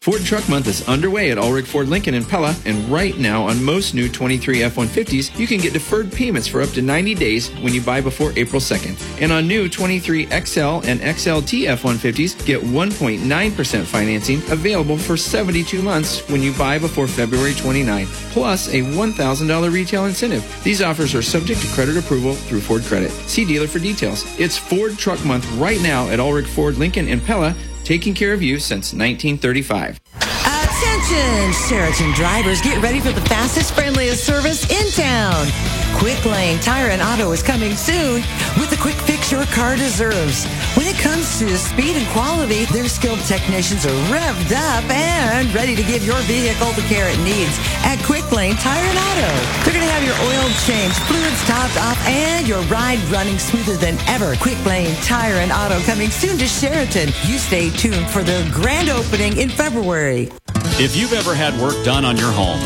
[0.07, 3.61] Ford Truck Month is underway at Ulrich Ford Lincoln in Pella, and right now on
[3.61, 7.75] most new 23 F-150s, you can get deferred payments for up to 90 days when
[7.75, 9.21] you buy before April 2nd.
[9.21, 16.21] And on new 23 XL and XLT F-150s, get 1.9% financing available for 72 months
[16.29, 20.63] when you buy before February 29, plus a $1,000 retail incentive.
[20.63, 23.11] These offers are subject to credit approval through Ford Credit.
[23.27, 24.25] See dealer for details.
[24.39, 28.43] It's Ford Truck Month right now at Ulrich Ford Lincoln in Pella, taking care of
[28.43, 30.01] you since 1935.
[30.17, 35.47] Attention, Chariton drivers, get ready for the fastest, friendliest service in town.
[35.95, 38.17] Quick Lane Tire and Auto is coming soon
[38.59, 40.45] with a quick fix your car deserves.
[40.77, 45.75] When it comes to speed and quality, their skilled technicians are revved up and ready
[45.75, 49.33] to give your vehicle the care it needs at Quick Lane Tire and Auto.
[49.65, 53.77] They're going to have your oil changed, fluids topped off, and your ride running smoother
[53.77, 54.37] than ever.
[54.37, 57.07] Quick Lane Tire and Auto coming soon to Chariton.
[57.29, 60.31] You stay tuned for their grand opening in February.
[60.79, 62.61] If you've ever had work done on your home,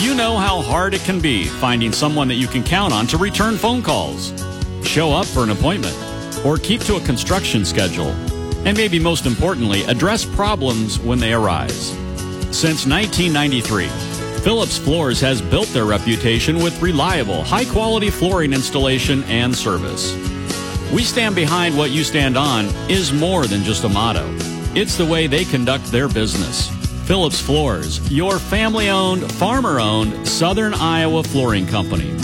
[0.00, 3.18] you know how hard it can be finding someone that you can count on to
[3.18, 4.30] return phone calls,
[4.88, 5.94] show up for an appointment,
[6.46, 8.10] or keep to a construction schedule,
[8.66, 11.90] and maybe most importantly, address problems when they arise.
[12.50, 13.88] Since 1993,
[14.42, 20.14] Phillips Floors has built their reputation with reliable, high quality flooring installation and service.
[20.90, 24.26] We stand behind what you stand on is more than just a motto.
[24.74, 26.70] It's the way they conduct their business.
[27.06, 32.14] Phillips Floors, your family owned, farmer owned Southern Iowa flooring company.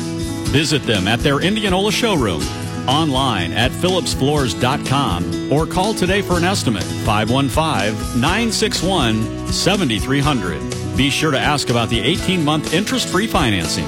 [0.54, 2.40] Visit them at their Indianola showroom,
[2.86, 10.96] online at phillipsfloors.com, or call today for an estimate 515 961 7300.
[10.96, 13.84] Be sure to ask about the 18 month interest free financing.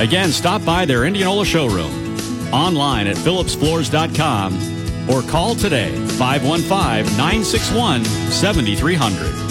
[0.00, 1.92] Again, stop by their Indianola showroom,
[2.50, 9.45] online at phillipsfloors.com, or call today 515 961 7300.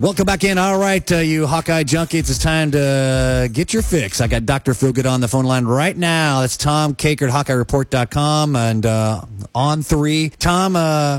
[0.00, 0.58] Welcome back in.
[0.58, 4.20] All right, uh, you Hawkeye junkies, it's time to get your fix.
[4.20, 4.70] I got Dr.
[4.70, 6.42] Feelgood on the phone line right now.
[6.42, 9.22] It's Tom Kakert at HawkeyeReport.com and uh,
[9.56, 10.28] on three.
[10.28, 11.18] Tom, uh,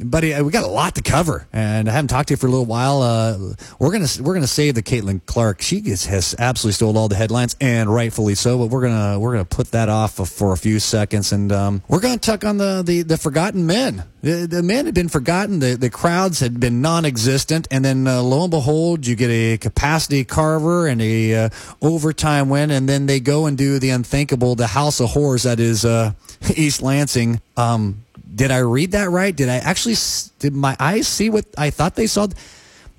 [0.00, 2.46] buddy, uh, we got a lot to cover, and I haven't talked to you for
[2.46, 3.02] a little while.
[3.02, 5.60] Uh, we're gonna we're gonna save the Caitlin Clark.
[5.60, 8.56] She is, has absolutely stole all the headlines, and rightfully so.
[8.56, 12.00] But we're gonna we're gonna put that off for a few seconds, and um, we're
[12.00, 14.02] gonna tuck on the the, the forgotten men.
[14.20, 15.60] The, the men had been forgotten.
[15.60, 19.58] The the crowds had been non-existent, and then uh, lo and behold, you get a
[19.58, 21.48] capacity Carver and a uh,
[21.80, 25.60] overtime win, and then they go and do the unthinkable, the House of Horrors that
[25.60, 26.12] is uh,
[26.56, 27.40] East Lansing.
[27.56, 28.04] Um,
[28.34, 29.34] did I read that right?
[29.34, 29.94] Did I actually?
[30.40, 32.26] Did my eyes see what I thought they saw?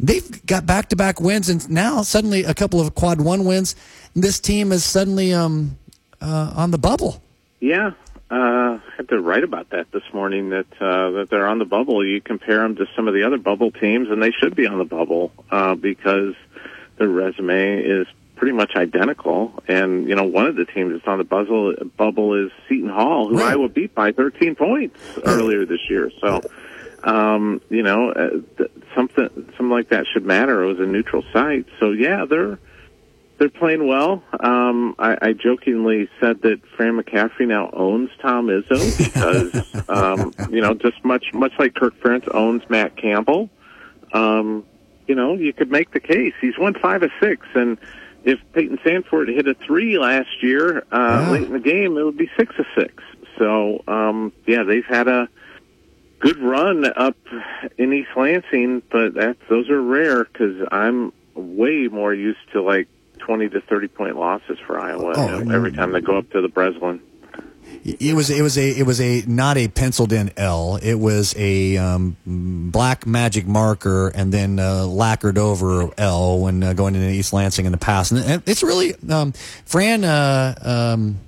[0.02, 3.76] They've got back-to-back wins, and now suddenly a couple of quad one wins.
[4.16, 5.78] This team is suddenly um,
[6.22, 7.22] uh, on the bubble.
[7.60, 7.92] Yeah,
[8.32, 10.50] uh, had to write about that this morning.
[10.50, 12.06] That uh, that they're on the bubble.
[12.06, 14.78] You compare them to some of the other bubble teams, and they should be on
[14.78, 16.36] the bubble uh, because
[16.98, 19.64] their resume is pretty much identical.
[19.70, 23.30] And you know, one of the teams that's on the bubble bubble is Seton Hall,
[23.30, 26.12] who Iowa beat by 13 points earlier this year.
[26.22, 26.42] So.
[27.02, 30.62] Um, you know, uh, th- something something like that should matter.
[30.64, 32.60] It was a neutral site, so yeah, they're
[33.40, 34.22] they're playing well.
[34.42, 40.62] Um, I, I jokingly said that Fran McCaffery now owns Tom Izzo because, um, you
[40.62, 43.50] know, just much much like Kirk Ferentz owns Matt Campbell.
[44.14, 44.66] Um,
[45.08, 46.34] you know, you could make the case.
[46.40, 47.78] He's won five of six, and
[48.24, 52.18] if Payton Sandfort hit a three last year uh, late in the game, it would
[52.18, 53.04] be six of six.
[53.38, 55.30] So, um, yeah, they've had a
[56.20, 57.16] good run up
[57.78, 62.90] in East Lansing, but that's those are rare because I'm way more used to like
[63.20, 66.30] 20 to 30 point losses for Iowa Oh, you know, every time they go up
[66.32, 67.02] to the Breslin.
[67.84, 70.78] It was it was a it was a not a penciled in L.
[70.82, 76.74] It was a um, black magic marker and then uh, lacquered over L when uh,
[76.74, 78.12] going into East Lansing in the past.
[78.12, 79.32] And it's really um,
[79.66, 80.04] Fran.
[80.04, 81.20] Uh, um,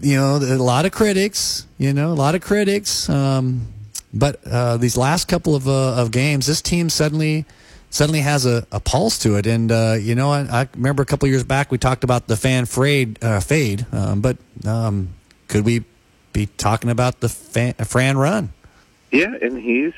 [0.00, 1.66] you know, a lot of critics.
[1.76, 3.08] You know, a lot of critics.
[3.08, 3.66] Um,
[4.14, 7.44] but uh, these last couple of uh, of games, this team suddenly
[7.90, 9.46] suddenly has a, a pulse to it.
[9.46, 12.26] And uh, you know, I, I remember a couple of years back we talked about
[12.26, 13.86] the fan fade, uh, fade.
[13.92, 15.10] Um, but um,
[15.48, 15.84] could we
[16.32, 18.52] be talking about the fan, Fran run?
[19.10, 19.94] Yeah, and he's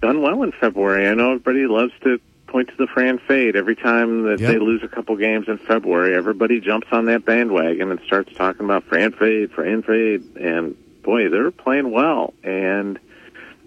[0.00, 1.06] done well in February.
[1.08, 4.52] I know everybody loves to point to the Fran fade every time that Yep.
[4.52, 6.14] they lose a couple games in February.
[6.14, 11.28] Everybody jumps on that bandwagon and starts talking about Fran fade, Fran fade, and boy,
[11.28, 12.98] they're playing well and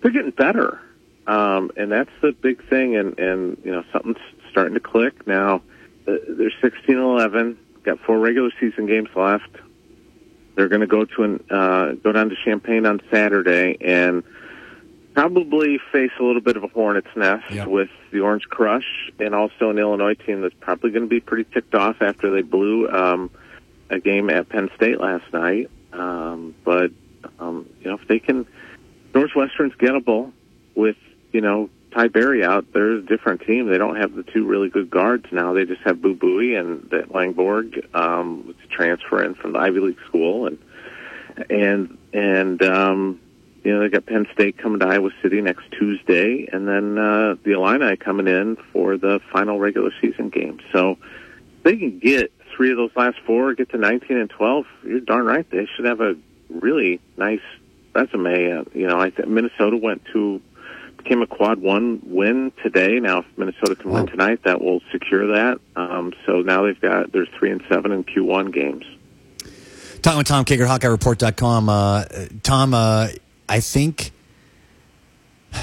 [0.02, 0.80] they're getting better.
[1.30, 2.96] Um, and that's the big thing.
[2.96, 4.18] And and you know something's
[4.50, 5.62] starting to click now.
[6.08, 7.58] Uh, they're sixteen eleven.
[7.84, 9.56] Got four regular season games left.
[10.56, 14.24] They're going to go to an uh, go down to Champaign on Saturday and
[15.14, 19.70] probably face a little bit of a hornet's nest with the Orange Crush and also
[19.70, 23.30] an Illinois team that's probably going to be pretty ticked off after they blew um,
[23.92, 25.70] a game at Penn State last night.
[25.94, 26.92] Um, but
[27.40, 28.48] um, you know, if they can,
[29.14, 30.32] Northwestern's gettable
[30.76, 30.96] with
[31.32, 32.66] you know Ty Berry out.
[32.74, 33.68] They're a different team.
[33.68, 35.54] They don't have the two really good guards now.
[35.54, 40.00] They just have Boo Buie and that Langborg, um, transfer in from the Ivy League
[40.08, 40.58] school, and
[41.50, 43.20] and and um,
[43.64, 47.36] you know they got Penn State coming to Iowa City next Tuesday, and then uh,
[47.44, 50.60] the Illini coming in for the final regular season game.
[50.72, 50.98] So
[51.64, 54.66] they can get three of those last four, get to 19 and 12.
[54.84, 55.50] You're darn right.
[55.50, 56.16] They should have a
[56.50, 57.42] really nice
[57.94, 58.52] resume.
[58.52, 60.42] Uh, you know, I think Minnesota went to
[61.00, 63.00] became a quad one win today.
[63.00, 65.60] Now, if Minnesota can win tonight, that will secure that.
[65.76, 68.86] Um, so now they've got there's three and seven in Q1 games.
[70.02, 71.68] Tom with Tom Kakert, HawkeyeReport.com.
[71.70, 72.06] Uh,
[72.44, 73.08] Tom, uh,
[73.50, 74.12] I think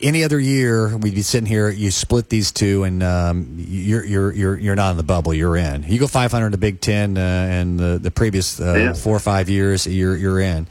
[0.00, 1.68] any other year we'd be sitting here.
[1.70, 5.32] You split these two, and um, you're you're you're you're not in the bubble.
[5.34, 5.82] You're in.
[5.84, 8.92] You go 500 in the Big Ten, uh, and the the previous uh, Yeah.
[8.92, 10.66] four or five years, you're you're in.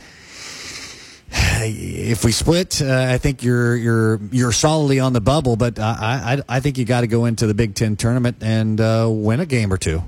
[1.65, 5.55] If we split, uh, I think you're you're you're solidly on the bubble.
[5.55, 8.79] But I I, I think you got to go into the Big Ten tournament and
[8.79, 10.03] uh, win a game or two.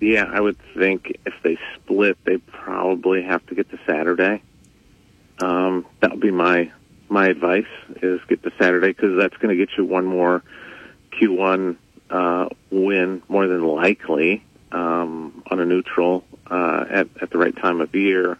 [0.00, 4.42] Yeah, I would think if they split, they probably have to get to Saturday.
[5.40, 6.70] Um, that would be my
[7.08, 7.66] my advice:
[8.02, 10.42] is get to Saturday because that's going to get you one more
[11.20, 11.76] Q1
[12.10, 17.80] uh, win, more than likely, um, on a neutral uh, at at the right time
[17.80, 18.38] of year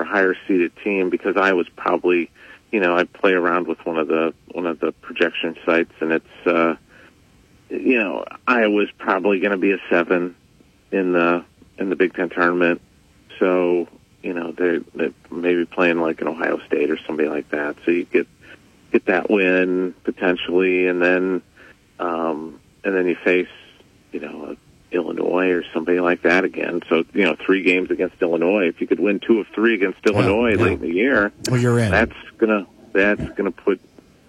[0.00, 1.10] a higher seeded team.
[1.10, 2.30] Because I was probably,
[2.70, 6.12] you know, I play around with one of the one of the projection sites, and
[6.12, 6.46] it's.
[6.46, 6.76] Uh,
[7.72, 10.36] you know, Iowa's probably going to be a seven
[10.90, 11.44] in the
[11.78, 12.80] in the Big Ten tournament.
[13.38, 13.88] So
[14.22, 17.76] you know they they maybe playing like an Ohio State or somebody like that.
[17.84, 18.28] So you get
[18.92, 21.42] get that win potentially, and then
[21.98, 23.48] um, and then you face
[24.12, 24.56] you know
[24.92, 26.82] Illinois or somebody like that again.
[26.88, 28.68] So you know three games against Illinois.
[28.68, 30.62] If you could win two of three against Illinois yeah.
[30.62, 31.90] late in the year, Well, you're in.
[31.90, 33.80] that's gonna that's gonna put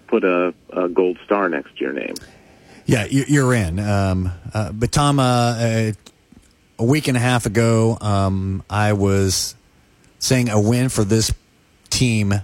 [0.06, 2.14] put a, a gold star next to your name.
[2.86, 3.78] Yeah, you- you're in.
[3.78, 5.92] Um, uh, but Tom, uh, uh,
[6.78, 9.54] a week and a half ago, um, I was
[10.18, 11.32] saying a win for this
[11.90, 12.34] team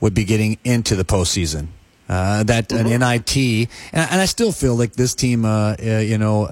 [0.00, 1.68] would be getting into the postseason.
[2.08, 6.18] Uh, that an NIT, and, and I still feel like this team, uh, uh, you
[6.18, 6.48] know,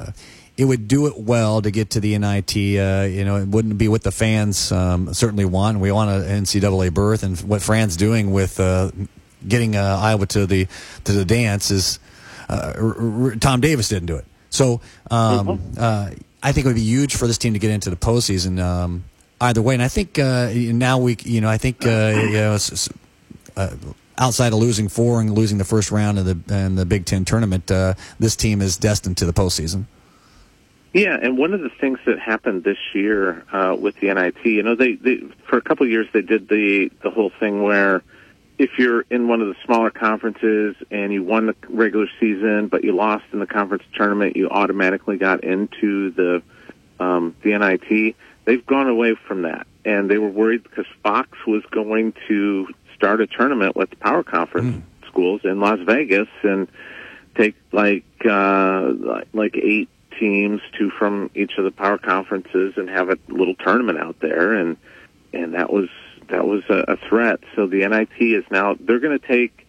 [0.59, 2.55] it would do it well to get to the NIT.
[2.57, 5.79] Uh, you know, it wouldn't be what the fans um, certainly want.
[5.79, 8.91] We want an NCAA berth, and what Fran's doing with uh,
[9.47, 10.67] getting uh, Iowa to the
[11.05, 12.01] to the dance is
[12.49, 14.25] uh, r- r- Tom Davis didn't do it.
[14.51, 14.81] So
[15.13, 16.11] um, uh,
[16.43, 18.59] I think it would be huge for this team to get into the postseason.
[18.61, 19.05] Um,
[19.41, 22.55] either way, and I think uh, now we, you know, I think uh, you know,
[22.55, 22.89] s- s-
[23.57, 23.77] uh,
[24.17, 27.25] outside of losing four and losing the first round of the in the Big Ten
[27.25, 29.85] tournament, uh, this team is destined to the postseason.
[30.95, 34.63] Yeah, and one of the things that happened this year uh, with the NIT, you
[34.63, 38.03] know, they, they for a couple of years they did the the whole thing where
[38.59, 42.83] if you're in one of the smaller conferences and you won the regular season but
[42.85, 46.43] you lost in the conference tournament, you automatically got into the
[46.99, 48.17] um, the NIT.
[48.47, 52.67] They've gone away from that, and they were worried because Fox was going to
[52.97, 56.67] start a tournament with the power conference schools in Las Vegas and
[57.37, 59.89] take like uh, like- like eight
[60.19, 64.55] teams, two from each of the power conferences, and have a little tournament out there.
[64.55, 64.77] And
[65.33, 65.89] and that was
[66.29, 67.41] that was a, a threat.
[67.57, 69.67] So the NIT is now they're going to take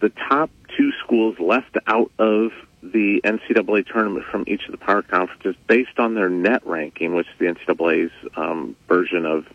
[0.00, 2.52] the top two schools left out of
[2.82, 7.26] the NCAA tournament from each of the power conferences based on their net ranking, which
[7.26, 9.46] is the NCAA's um, version of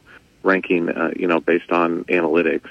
[0.44, 2.70] ranking, uh, you know, based on analytics.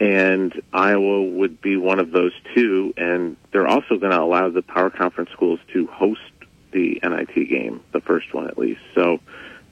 [0.00, 4.62] And Iowa would be one of those two, and they're also going to allow the
[4.62, 6.20] power conference schools to host
[6.76, 8.80] the NIT game, the first one at least.
[8.94, 9.18] So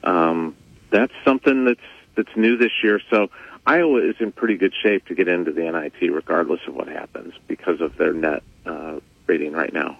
[0.02, 0.56] um,
[0.90, 1.80] that's something that's
[2.16, 3.00] that's new this year.
[3.10, 3.28] So
[3.66, 7.34] Iowa is in pretty good shape to get into the NIT, regardless of what happens,
[7.46, 9.98] because of their net uh, rating right now.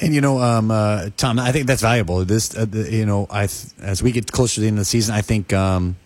[0.00, 2.24] And you know, um, uh, Tom, I think that's valuable.
[2.24, 3.44] This, uh, the, you know, I
[3.80, 5.96] as we get closer to the end of the season, I think um,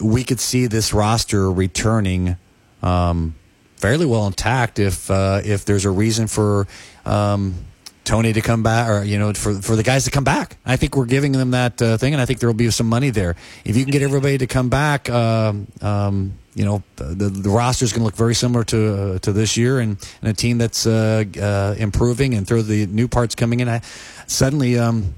[0.00, 2.36] we could see this roster returning
[2.82, 3.34] um,
[3.76, 6.66] fairly well intact if uh, if there's a reason for
[7.04, 7.54] um,
[8.10, 10.56] Tony to come back, or you know, for for the guys to come back.
[10.66, 12.88] I think we're giving them that uh, thing, and I think there will be some
[12.88, 15.08] money there if you can get everybody to come back.
[15.08, 19.18] Um, um, you know, the the roster is going to look very similar to uh,
[19.20, 23.06] to this year, and, and a team that's uh, uh, improving, and through the new
[23.06, 23.80] parts coming in, I,
[24.26, 24.76] suddenly.
[24.76, 25.14] Um,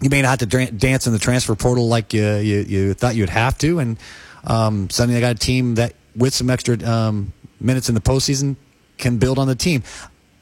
[0.00, 3.14] you may not have to dance in the transfer portal like you, you, you thought
[3.14, 3.96] you'd have to, and
[4.42, 8.56] um, suddenly I got a team that with some extra um, minutes in the postseason
[8.98, 9.84] can build on the team.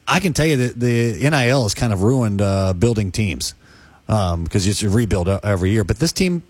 [0.07, 3.53] I can tell you that the NIL has kind of ruined uh, building teams
[4.05, 5.83] because um, it's rebuild every year.
[5.83, 6.43] But this team,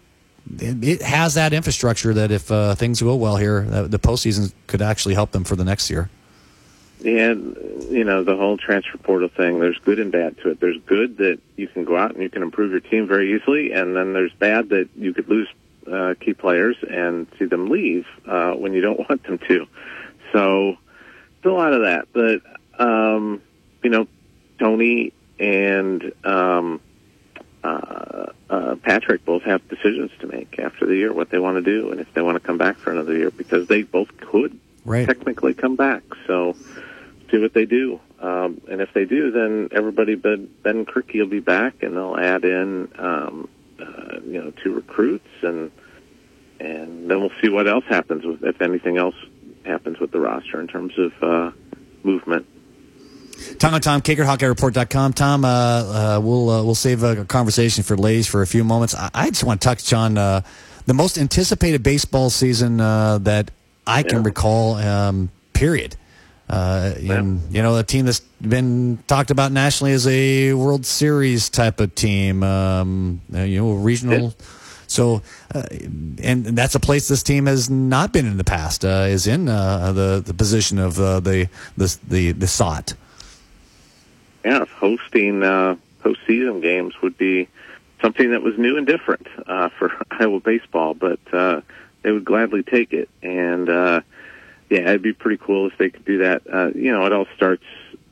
[0.57, 4.81] it, has that infrastructure that if uh, things go well here, uh, the postseason could
[4.81, 6.09] actually help them for the next year.
[7.05, 7.57] And
[7.89, 9.59] you know the whole transfer portal thing.
[9.59, 10.59] There's good and bad to it.
[10.59, 13.71] There's good that you can go out and you can improve your team very easily,
[13.71, 15.47] and then there's bad that you could lose
[15.91, 19.67] uh, key players and see them leave uh, when you don't want them to.
[20.31, 20.77] So,
[21.43, 22.07] a lot of that.
[22.13, 22.41] But
[22.81, 23.41] um,
[23.83, 24.07] you know,
[24.59, 26.81] Tony and um,
[27.63, 31.61] uh, uh, Patrick both have decisions to make after the year, what they want to
[31.61, 34.59] do, and if they want to come back for another year, because they both could
[34.83, 35.07] right.
[35.07, 36.03] technically come back.
[36.27, 36.55] So
[37.29, 37.99] see what they do.
[38.19, 42.17] Um, and if they do, then everybody but Ben Krikke will be back, and they'll
[42.17, 43.47] add in, um,
[43.79, 45.71] uh, you know, two recruits, and
[46.59, 49.15] and then we'll see what else happens with if anything else
[49.65, 51.51] happens with the roster in terms of uh,
[52.03, 52.45] movement.
[53.59, 55.13] Tom and Tom, Kakert HawkeyeReport.com.
[55.13, 58.95] Tom, uh, uh, we'll uh, we'll save a conversation for ladies for a few moments.
[58.95, 60.41] I, I just want to touch on uh,
[60.85, 63.51] the most anticipated baseball season uh, that
[63.87, 64.25] I can Yeah.
[64.25, 64.75] recall.
[64.75, 65.95] Um, period.
[66.49, 71.49] Uh, and you know, a team that's been talked about nationally as a World Series
[71.49, 72.43] type of team.
[72.43, 74.33] Um, uh, you know, regional.
[74.87, 75.21] So,
[75.55, 75.63] uh,
[76.21, 78.83] and that's a place this team has not been in the past.
[78.83, 82.95] Uh, is in uh, the the position of uh, the the the the sought.
[84.43, 87.47] Yeah, hosting uh, postseason games would be
[88.01, 91.61] something that was new and different uh, for Iowa baseball, but uh,
[92.01, 93.09] they would gladly take it.
[93.21, 94.01] And uh,
[94.69, 96.41] yeah, it'd be pretty cool if they could do that.
[96.51, 97.63] Uh, you know, it all starts.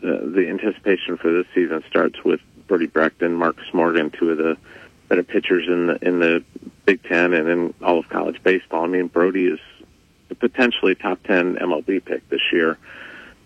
[0.02, 4.58] Uh, the anticipation for this season starts with Brody Breckton, Marcus Morgan, two of the
[5.10, 6.44] better pitchers in the in the
[6.86, 8.86] Big Ten and in all of college baseball.
[8.86, 9.60] I mean, Brody is
[10.40, 12.78] potentially top ten MLB pick this year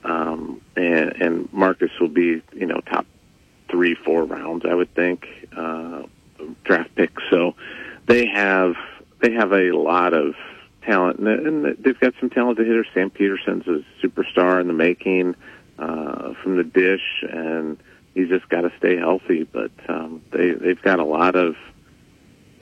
[0.03, 3.05] um, and, and Marcus will be, you know, top
[3.69, 6.03] three, four rounds, I would think, uh,
[6.63, 7.23] draft picks.
[7.29, 7.55] So
[8.05, 8.75] they have
[9.21, 10.35] they have a lot of
[10.83, 11.27] talent, and,
[11.65, 12.87] and they've got some talented hitters.
[12.93, 15.35] Sam Peterson's a superstar in the making
[15.79, 17.77] uh, from the dish, and
[18.13, 19.43] he's just got to stay healthy.
[19.43, 21.55] But um, they they've got a lot of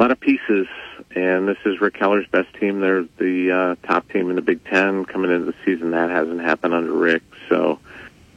[0.01, 0.65] a lot of pieces,
[1.13, 2.81] and this is Rick Heller's best team.
[2.81, 5.91] They're the uh, top team in the Big Ten coming into the season.
[5.91, 7.77] That hasn't happened under Rick, so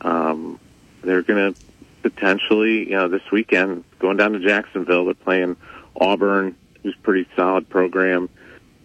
[0.03, 0.61] um,
[1.03, 1.61] they're going to
[2.03, 5.07] potentially, you know, this weekend going down to Jacksonville.
[5.07, 5.57] They're playing
[5.99, 8.29] Auburn, who's a pretty solid program.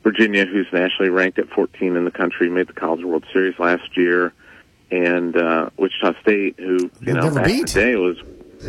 [0.01, 3.97] Virginia, who's nationally ranked at 14 in the country, made the College World Series last
[3.97, 4.32] year,
[4.89, 8.17] and uh, Wichita State, who you know back in the day was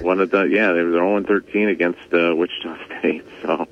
[0.02, 3.68] one of the yeah they were 0 13 against uh, Wichita State, so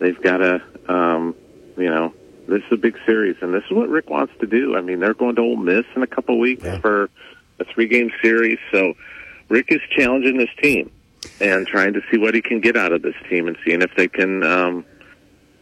[0.00, 1.34] they've got to um,
[1.76, 2.12] you know
[2.48, 4.76] this is a big series, and this is what Rick wants to do.
[4.76, 7.10] I mean, they're going to Ole Miss in a couple weeks for
[7.58, 8.94] a three game series, so
[9.48, 10.90] Rick is challenging this team
[11.40, 13.90] and trying to see what he can get out of this team and seeing if
[13.96, 14.42] they can.
[14.42, 14.84] Um,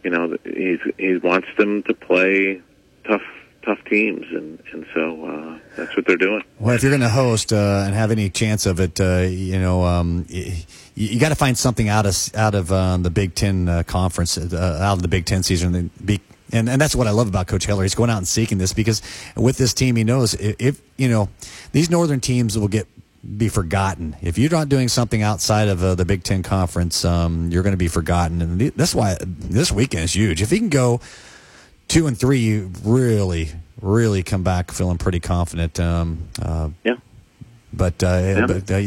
[0.03, 2.61] you know, he's he wants them to play
[3.07, 3.23] tough
[3.65, 6.43] tough teams, and and so uh, that's what they're doing.
[6.59, 9.59] Well, if you're going to host uh, and have any chance of it, uh, you
[9.59, 10.53] know, um, you,
[10.95, 14.37] you got to find something out of out of um, the Big Ten uh, conference,
[14.37, 15.91] uh, out of the Big Ten season.
[16.51, 17.83] And and that's what I love about Coach Heller.
[17.83, 19.01] He's going out and seeking this because
[19.35, 21.29] with this team, he knows if, if you know
[21.71, 22.87] these Northern teams will get
[23.37, 27.03] be forgotten if you're not doing something outside of uh, the Big Ten conference.
[27.03, 30.41] Um, you're going to be forgotten, and th- that's why this weekend is huge.
[30.41, 31.01] If he can go
[31.87, 33.49] two and three, you really,
[33.81, 35.79] really come back feeling pretty confident.
[35.79, 36.95] Um, uh, Yeah.
[37.73, 38.81] But, uh, but uh,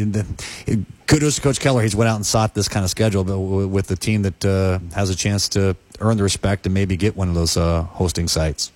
[1.07, 1.83] kudos to Coach Heller.
[1.83, 4.79] He's went out and sought this kind of schedule but with the team that uh,
[4.95, 8.29] has a chance to earn the respect and maybe get one of those uh, hosting
[8.29, 8.73] sites.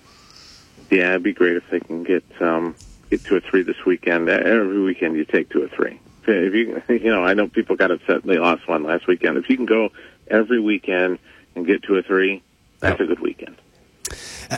[0.91, 2.75] Yeah, it'd be great if they can get um,
[3.09, 4.29] get two or three this weekend.
[4.29, 5.99] Every weekend you take two or three.
[6.27, 9.37] If you you know, I know people got upset they lost one last weekend.
[9.37, 9.91] If you can go
[10.27, 11.19] every weekend
[11.55, 12.43] and get two or three,
[12.79, 13.55] that's a good weekend.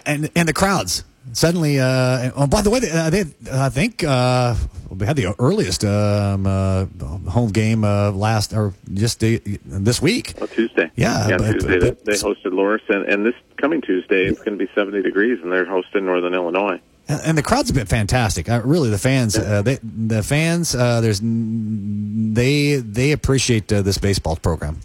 [0.06, 1.04] And and the crowds
[1.34, 1.80] suddenly.
[1.80, 4.56] Uh, oh, by the way, they, uh, they I think uh,
[4.90, 6.86] we had the earliest um, uh,
[7.30, 10.34] home game uh, last or just the, this week.
[10.42, 10.92] Oh, Tuesday.
[10.96, 14.42] Yeah, yeah but- Tuesday but- they, they hosted Loras, and, and this coming Tuesday it's
[14.42, 16.80] going to be 70 degrees, and they're hosting Northern Illinois.
[17.08, 18.50] And and the crowd's been fantastic.
[18.50, 23.98] Uh, really, the fans, uh, they, the fans, uh, there's they they appreciate uh, this
[24.00, 24.80] baseball program.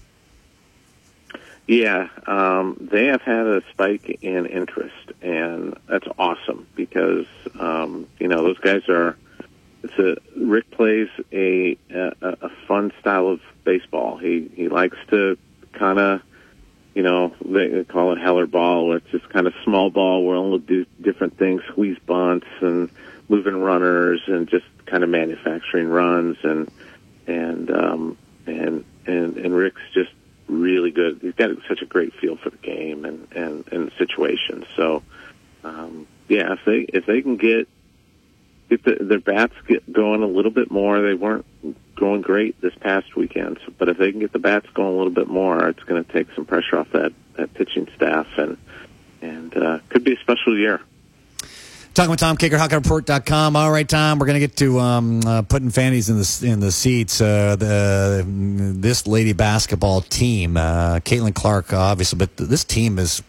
[1.67, 7.27] Yeah, um, they have had a spike in interest, and that's awesome because
[7.59, 9.17] um, you know those guys are.
[9.83, 14.19] It's a Rick plays a a, a fun style of baseball.
[14.19, 15.39] He he likes to
[15.73, 16.23] kind of
[16.95, 20.59] you know they call it Heller ball, it's just kind of small ball where we'll
[20.59, 22.91] do different things, squeeze bunts and
[23.29, 26.69] moving runners, and just kind of manufacturing runs and
[27.27, 30.11] and um, and and and Rick's just
[30.51, 31.21] really good.
[31.23, 34.67] He's got such a great feel for the game and and and situations.
[34.77, 35.03] So
[35.65, 37.69] um, yeah, if they if they can get
[38.69, 41.47] get the, their bats get going a little bit more, they weren't
[41.97, 43.59] going great this past weekend.
[43.65, 46.03] So, but if they can get the bats going a little bit more, it's going
[46.03, 48.57] to take some pressure off that that pitching staff and
[49.23, 50.81] and uh, could be a special year.
[52.01, 53.57] Talking with Tom Kakert, HawkeyeReport.com.
[53.57, 56.61] All right, Tom, we're going to get to um, uh, putting fannies in the in
[56.61, 57.21] the seats.
[57.21, 63.23] Uh, the this lady basketball team, uh, Caitlin Clark, obviously, but this team is.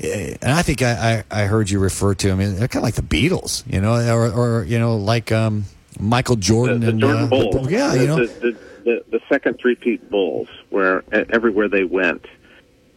[0.00, 2.30] eh, And I think I, I, I heard you refer to.
[2.30, 5.32] I mean, they're kind of like the Beatles, you know, or, or you know, like
[5.32, 5.64] um,
[5.98, 7.70] Michael Jordan the, the and Jordan uh, Bulls.
[7.70, 12.26] yeah, the, you know, the, the, the, second three-peat Bulls, where everywhere they went,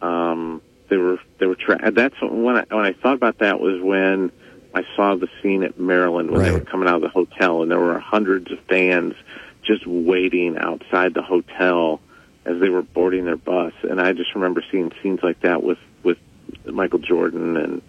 [0.02, 0.60] um,
[0.90, 1.56] they were they were.
[1.56, 4.32] Tra- that's when I, when I thought about that was when
[4.76, 7.70] I saw the scene at Maryland when they were coming out of the hotel, and
[7.70, 9.14] there were hundreds of fans
[9.62, 11.98] just waiting outside the hotel
[12.44, 15.78] as they were boarding their bus, and I just remember seeing scenes like that with
[16.02, 16.18] with
[16.66, 17.80] Michael Jordan and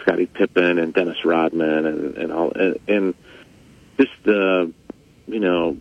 [0.00, 3.14] Scottie Pippen and Dennis Rodman and and all and, and
[3.96, 4.72] just the
[5.28, 5.78] you know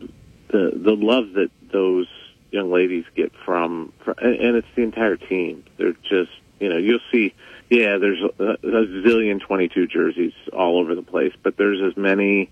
[0.49, 2.07] the the love that those
[2.51, 5.63] young ladies get from, from and it's the entire team.
[5.77, 7.33] They're just you know you'll see
[7.73, 12.49] yeah there's a, a zillion 22 jerseys all over the place, but there's as many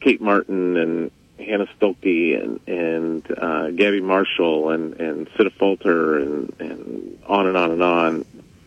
[0.00, 6.52] Kate Martin and Hannah Stuelke and and uh, Gabbie Marshall and and Syd Affolter and
[6.60, 8.24] and on and on and on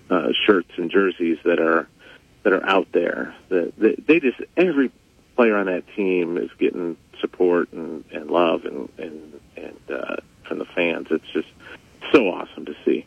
[0.10, 1.88] uh, shirts and jerseys that are
[2.44, 3.36] that are out there.
[3.50, 4.91] That they, they just every
[5.36, 10.16] player on that team is getting support and, and love and and and uh,
[10.48, 11.08] from the fans.
[11.12, 11.50] It's just
[12.12, 13.06] so awesome to see.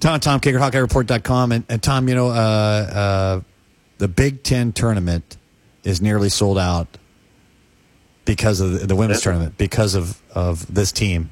[0.00, 1.52] Tom, Tom Kakert, HawkeyeReport.com.
[1.52, 3.40] And, and Tom, you know, uh, uh,
[3.98, 5.36] the Big Ten tournament
[5.84, 6.98] is nearly sold out
[8.24, 11.30] because of the, the women's tournament, because of, of this team.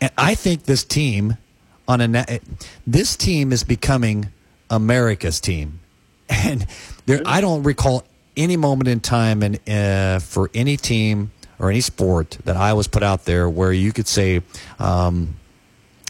[0.00, 1.36] And I think this team
[1.88, 2.24] on a na-
[2.86, 4.32] this team is becoming
[4.70, 5.80] America's team.
[6.28, 6.66] And
[7.04, 8.04] there, I don't recall
[8.38, 12.88] any moment in time and uh, for any team or any sport that I was
[12.88, 14.40] put out there where you could say
[14.78, 15.36] um,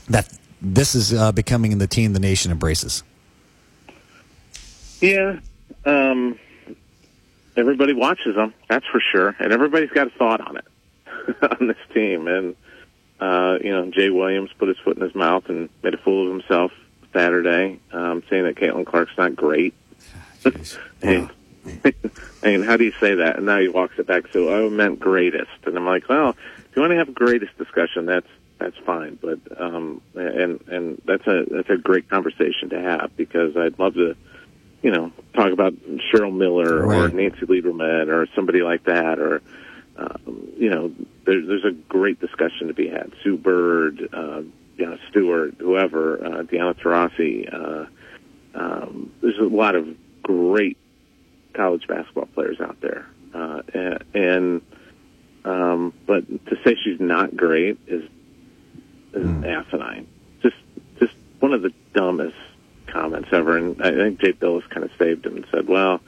[0.09, 0.33] that
[0.63, 3.03] this is uh, becoming the team the nation embraces.
[5.01, 5.41] Yeah,
[5.85, 6.39] um,
[7.57, 8.55] everybody watches them.
[8.69, 10.65] That's for sure, and everybody's got a thought on it
[11.61, 12.29] on this team.
[12.29, 12.57] And
[13.21, 16.27] uh, you know, Jay Williams put his foot in his mouth and made a fool
[16.27, 16.73] of himself
[17.13, 19.75] Saturday, um, saying that Caitlin Clark's not great.
[21.03, 21.31] and,
[22.43, 23.37] and how do you say that?
[23.37, 24.25] And now he walks it back.
[24.33, 27.57] So oh, I meant greatest, and I'm like, well, if you want to have greatest
[27.59, 28.27] discussion, that's
[28.63, 29.19] that's fine.
[29.21, 33.95] But um, and and that's a that's a great conversation to have because I'd love
[33.95, 34.15] to,
[34.83, 35.75] you know, talk about
[36.13, 39.43] Cheryl Miller or Nancy Lieberman or somebody like that, or
[39.97, 40.93] um, you know,
[41.27, 43.13] there, there's a great discussion to be had.
[43.23, 44.43] Sue Bird, uh,
[44.79, 47.53] Breanna Stewart, whoever, uh, Diana Taurasi.
[47.53, 47.87] Uh,
[48.55, 49.89] um, there's a lot of
[50.23, 50.77] great
[51.55, 54.63] college basketball players out there, uh, and, and
[55.45, 58.05] um, but to say she's not great is
[59.15, 60.07] is asinine.
[60.43, 60.57] Just
[60.99, 62.37] just one of the dumbest
[62.87, 63.57] comments ever.
[63.57, 66.01] And I think Jay Bilas kind of saved him and said, "Well,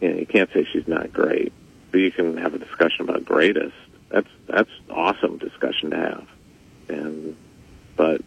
[0.00, 1.52] you, know, you can't say she's not great,
[1.90, 3.76] but you can have a discussion about greatest.
[4.10, 6.26] That's that's awesome discussion to have."
[6.88, 7.36] And
[7.96, 8.22] but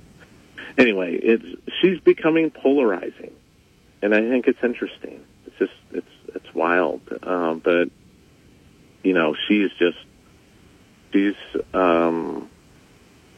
[0.77, 1.45] anyway, it's
[1.81, 3.33] she's becoming polarizing,
[4.01, 5.23] and I think it's interesting.
[5.47, 7.89] It's just it's it's wild, um, but
[9.03, 9.97] you know she's just
[11.11, 11.35] she's
[11.73, 12.49] um,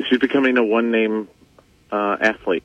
[0.10, 1.28] she's becoming a one name
[1.92, 2.64] uh, athlete.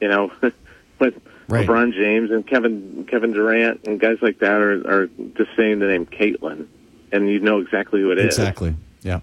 [0.00, 0.32] You know,
[0.98, 1.14] with
[1.50, 1.66] Right.
[1.66, 5.06] LeBron James and Kevin Kevin Durant and guys like that are are
[5.36, 6.68] just saying the name Caitlin,
[7.10, 8.26] and you know exactly who it is.
[8.26, 8.76] Exactly.
[9.02, 9.18] Yeah.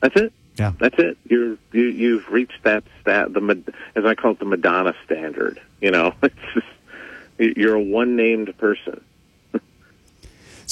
[0.00, 0.32] That's it.
[0.60, 0.74] Yeah.
[0.78, 1.18] That's it.
[1.24, 5.60] You're you you've reached that stat the as I call it the Madonna standard.
[5.80, 9.02] You know, it's just, you're a one named person.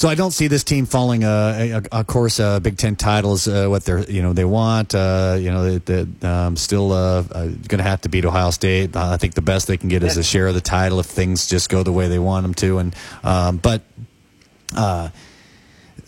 [0.01, 1.23] So I don't see this team falling.
[1.23, 4.95] Uh, of course, uh, Big Ten titles, uh, what they're you know they want.
[4.95, 8.49] Uh, you know, they, they, um, still uh, uh, going to have to beat Ohio
[8.49, 8.95] State.
[8.95, 11.05] Uh, I think the best they can get is a share of the title if
[11.05, 12.79] things just go the way they want them to.
[12.79, 13.83] And um, but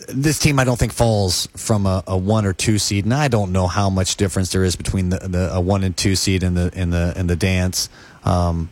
[0.08, 3.28] this team, I don't think falls from a, a one or two seed, and I
[3.28, 6.42] don't know how much difference there is between the, the a one and two seed
[6.42, 7.88] in the in the in the dance.
[8.24, 8.70] Um,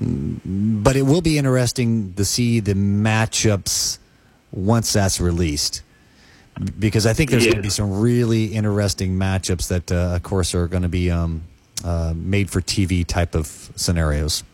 [0.00, 3.98] but it will be interesting to see the matchups
[4.54, 5.82] once that's released.
[6.78, 10.54] Because I think there's going to be some really interesting matchups that, uh, of course,
[10.54, 11.42] are going to be um,
[11.84, 14.44] uh, made for TV type of scenarios.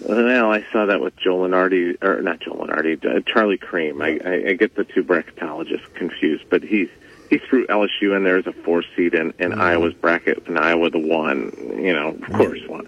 [0.00, 4.00] Well, I saw that with Joel Lunardi, or not Joel Lunardi, uh, Charlie Creme.
[4.00, 6.88] I, I, I get the two bracketologists confused, but he
[7.28, 10.88] he threw LSU in there as a four seed in, in Iowa's bracket, and Iowa
[10.88, 11.52] the one.
[11.76, 12.86] You know, of course, one.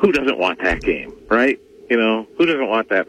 [0.00, 1.58] Who doesn't want that game, right?
[1.88, 3.08] You know, who doesn't want that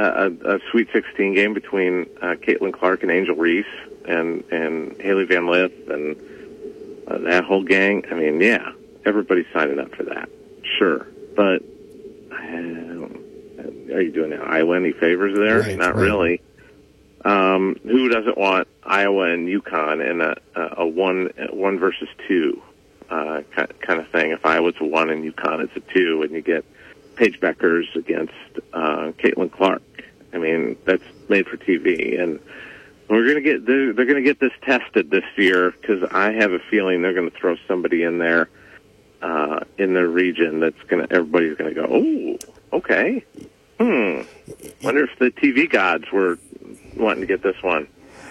[0.00, 3.64] a, a Sweet 16 game between uh, Caitlin Clark and Angel Reese
[4.06, 6.16] and and Hailey Van Lith and
[7.08, 8.04] uh, that whole gang?
[8.10, 8.72] I mean, yeah,
[9.04, 10.28] everybody's signing up for that,
[10.78, 11.62] sure, but
[12.32, 13.18] um,
[13.92, 15.60] are you doing Iowa any favors there?
[15.60, 16.02] Right, Not right.
[16.02, 16.40] really.
[17.24, 22.62] Um, who doesn't want Iowa and UConn in a, a, a one one versus two
[23.10, 24.30] uh, ki- kind of thing?
[24.30, 26.64] If Iowa's a one and UConn is a two, and you get
[27.16, 28.32] Paige Bueckers against
[28.72, 29.82] uh, Caitlin Clark,
[30.32, 32.38] I mean that's made for TV, and
[33.08, 36.58] we're gonna get they're, they're gonna get this tested this year because I have a
[36.70, 38.48] feeling they're gonna throw somebody in there
[39.22, 42.38] uh, in the region that's gonna everybody's gonna go, oh,
[42.72, 43.24] okay,
[43.78, 44.22] hmm.
[44.82, 46.38] Wonder if the TV gods were
[46.96, 47.88] wanting to get this one.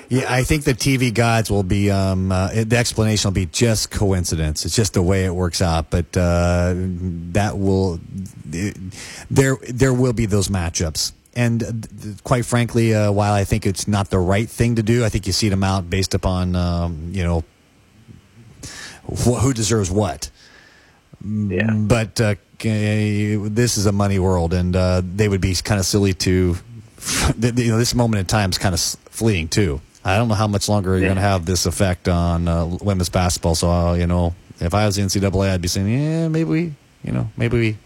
[0.10, 3.89] Yeah, I think the TV gods will be um, uh, the explanation will be just
[3.91, 4.66] coincidence.
[4.66, 7.99] It's just the way it works out, but uh, that will
[9.30, 11.14] there there will be those matchups.
[11.36, 11.72] And uh,
[12.24, 15.28] quite frankly, uh, while I think it's not the right thing to do, I think
[15.28, 17.43] you seed them out based upon um, you know
[19.10, 20.30] wh- who deserves what.
[21.24, 21.72] Yeah.
[21.74, 26.14] But uh, this is a money world, and uh, they would be kind of silly
[26.14, 26.56] to.
[27.38, 29.80] You know, this moment in time is kind of fleeting too.
[30.06, 33.10] I don't know how much longer you're going to have this effect on uh, women's
[33.10, 33.56] basketball.
[33.56, 36.74] So, uh, you know, if I was the NCAA, I'd be saying, yeah, maybe we,
[37.03, 37.78] you know, maybe we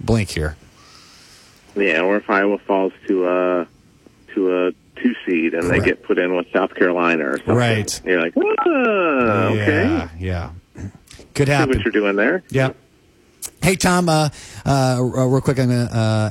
[0.00, 0.56] blink here.
[1.76, 3.66] Yeah, or if Iowa falls to a
[4.34, 8.00] to a two seed and they get put in with South Carolina or something, Right.
[8.04, 10.50] You're like, "Whoa, okay, Yeah, yeah.
[11.34, 11.76] Could see happen.
[11.76, 12.44] what you're doing there.
[12.50, 12.70] Yeah.
[13.60, 14.28] Hey Tom, uh,
[14.64, 16.30] uh, real quick, I'm gonna uh,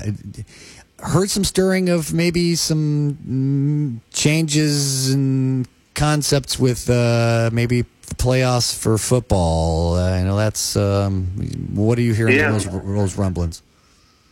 [1.03, 8.77] heard some stirring of maybe some mm, changes and concepts with uh, maybe the playoffs
[8.77, 9.95] for football.
[9.95, 11.25] Uh, I know that's um,
[11.73, 12.51] what are you hearing Yeah.
[12.51, 13.61] those, those rumblings?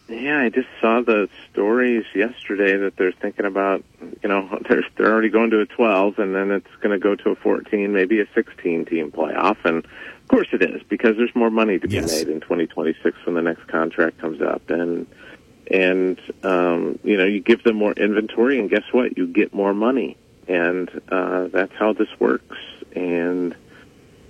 [0.09, 3.83] Yeah, I just saw the stories yesterday that they're thinking about.
[4.21, 7.15] You know, they're they're already going to a 12, and then it's going to go
[7.15, 9.57] to a 14, maybe a 16 team playoff.
[9.63, 12.11] And of course, it is because there's more money to be Yes.
[12.11, 14.69] made in 2026 when the next contract comes up.
[14.69, 15.07] And
[15.69, 19.17] and um, you know, you give them more inventory, and guess what?
[19.17, 22.57] You get more money, and uh, that's how this works.
[22.95, 23.55] And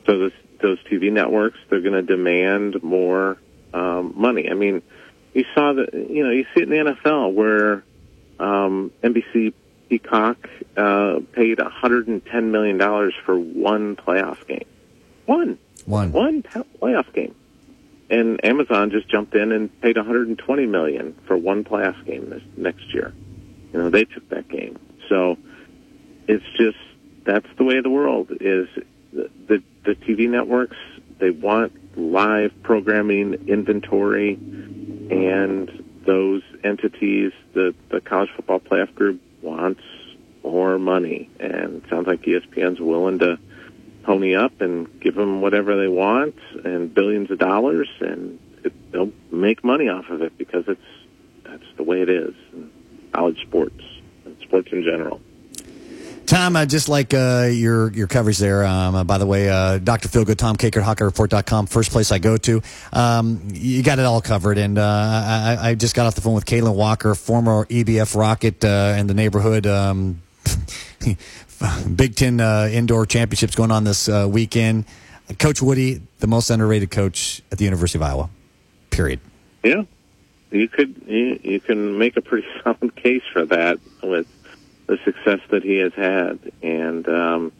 [0.05, 3.37] so this, those TV networks, they're going to demand more
[3.73, 4.49] um, money.
[4.49, 4.81] I mean,
[5.33, 7.83] you saw that, you know, you see it in the NFL where
[8.39, 9.53] um, NBC
[9.89, 14.65] Peacock uh, paid $110 million for one playoff game.
[15.25, 15.57] One.
[15.85, 16.11] One.
[16.11, 17.35] One playoff game.
[18.11, 22.93] And Amazon just jumped in and paid 120 million for one playoff game this next
[22.93, 23.13] year.
[23.71, 24.77] You know, they took that game.
[25.07, 25.37] So
[26.27, 26.77] it's just
[27.25, 28.67] that's the way of the world is
[29.13, 30.77] the the, the TV networks
[31.19, 39.81] they want live programming inventory and those entities the the college football playoff group wants
[40.43, 43.37] more money and sounds like ESPN's willing to
[44.03, 49.11] pony up and give them whatever they want and billions of dollars and it, they'll
[49.31, 50.81] make money off of it because it's
[51.43, 52.71] that's the way it is in
[53.11, 53.83] college sports
[54.25, 55.21] and sports in general.
[56.31, 59.79] Tom, I just like uh, your your coverage there, um, uh, by the way, uh,
[59.79, 60.07] Dr.
[60.07, 62.61] Feelgood, Tom Kakert, HawkeyeReport.com, first place I go to.
[62.93, 64.57] Um, you got it all covered.
[64.57, 68.63] And uh, I, I just got off the phone with Kalen Walker, former EBF Rocket
[68.63, 69.67] uh, in the neighborhood.
[69.67, 70.21] Um,
[71.95, 74.85] Big Ten uh, indoor championships going on this uh, weekend.
[75.39, 78.29] Coach Woody, the most underrated coach at the University of Iowa,
[78.89, 79.19] period.
[79.63, 79.83] Yeah,
[80.49, 84.27] you could you, you can make a pretty solid case for that with
[84.87, 87.51] the success that he has had, and um,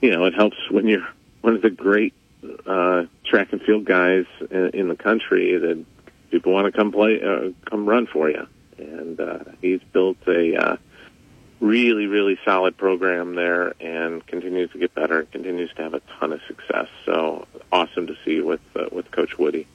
[0.00, 1.08] you know it helps when you're
[1.40, 2.14] one of the great
[2.66, 5.84] uh, track and field guys in, in the country that
[6.30, 10.56] people want to come play, uh, come run for you, and uh, he's built a
[10.56, 10.76] uh,
[11.60, 16.00] really really solid program there, and continues to get better, and continues to have a
[16.18, 16.88] ton of success.
[17.04, 19.66] So awesome to see with uh, with Coach Woody.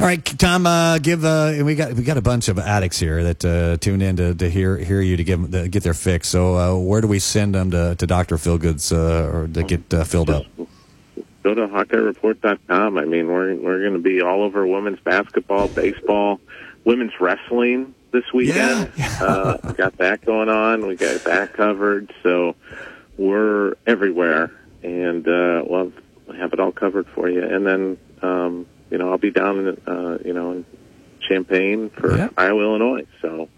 [0.00, 0.66] All right, Tom.
[0.66, 3.76] Uh, give uh, and we got we got a bunch of addicts here that uh,
[3.78, 6.28] tune in to, to hear hear you to give to get their fix.
[6.28, 9.92] So uh, where do we send them to, to Doctor Feelgood's uh, or to get
[9.92, 10.44] uh, filled up?
[11.42, 12.98] Go to HawkeyeReport.com.
[12.98, 16.40] I mean, we're we're going to be all over women's basketball, baseball,
[16.84, 18.90] women's wrestling this weekend.
[19.20, 20.86] uh, got that going on.
[20.86, 22.12] We got that covered.
[22.22, 22.54] So
[23.16, 24.50] we're everywhere,
[24.82, 25.92] and uh, we'll
[26.36, 27.42] have it all covered for you.
[27.42, 30.64] And then um, you know, I'll be down in uh, you know in
[31.20, 33.06] Champaign for Iowa, Illinois.
[33.20, 33.48] So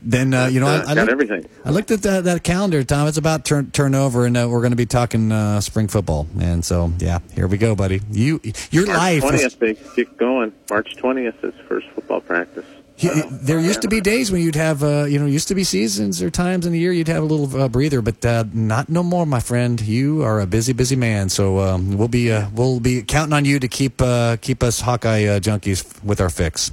[0.00, 1.48] Then uh, you know I, uh, I got looked, everything.
[1.64, 3.06] I looked at that, that calendar, Tom.
[3.08, 6.26] It's about turn turnover, and uh, we're going to be talking uh, spring football.
[6.40, 8.00] And so yeah, here we go, buddy.
[8.10, 8.40] You
[8.70, 9.34] your March life.
[9.34, 10.52] is- they get going.
[10.70, 12.66] March twentieth is first football practice.
[13.02, 16.22] There used to be days when you'd have, uh, you know, used to be seasons
[16.22, 19.02] or times in the year you'd have a little uh, breather, but uh, not no
[19.02, 19.80] more, my friend.
[19.80, 21.28] You are a busy, busy man.
[21.28, 24.80] So um, we'll be uh, we'll be counting on you to keep uh, keep us
[24.80, 26.70] Hawkeye uh, junkies with our fix.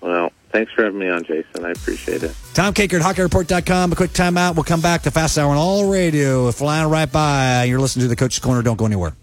[0.00, 1.64] Well, thanks for having me on, Jason.
[1.64, 2.34] I appreciate it.
[2.54, 3.92] Tom Kakert at HawkeyeReport.com.
[3.92, 4.54] A quick timeout.
[4.54, 6.50] We'll come back to Fast Hour on all radio.
[6.52, 7.64] Flying right by.
[7.64, 8.62] You're listening to the Coach's Corner.
[8.62, 9.14] Don't go anywhere.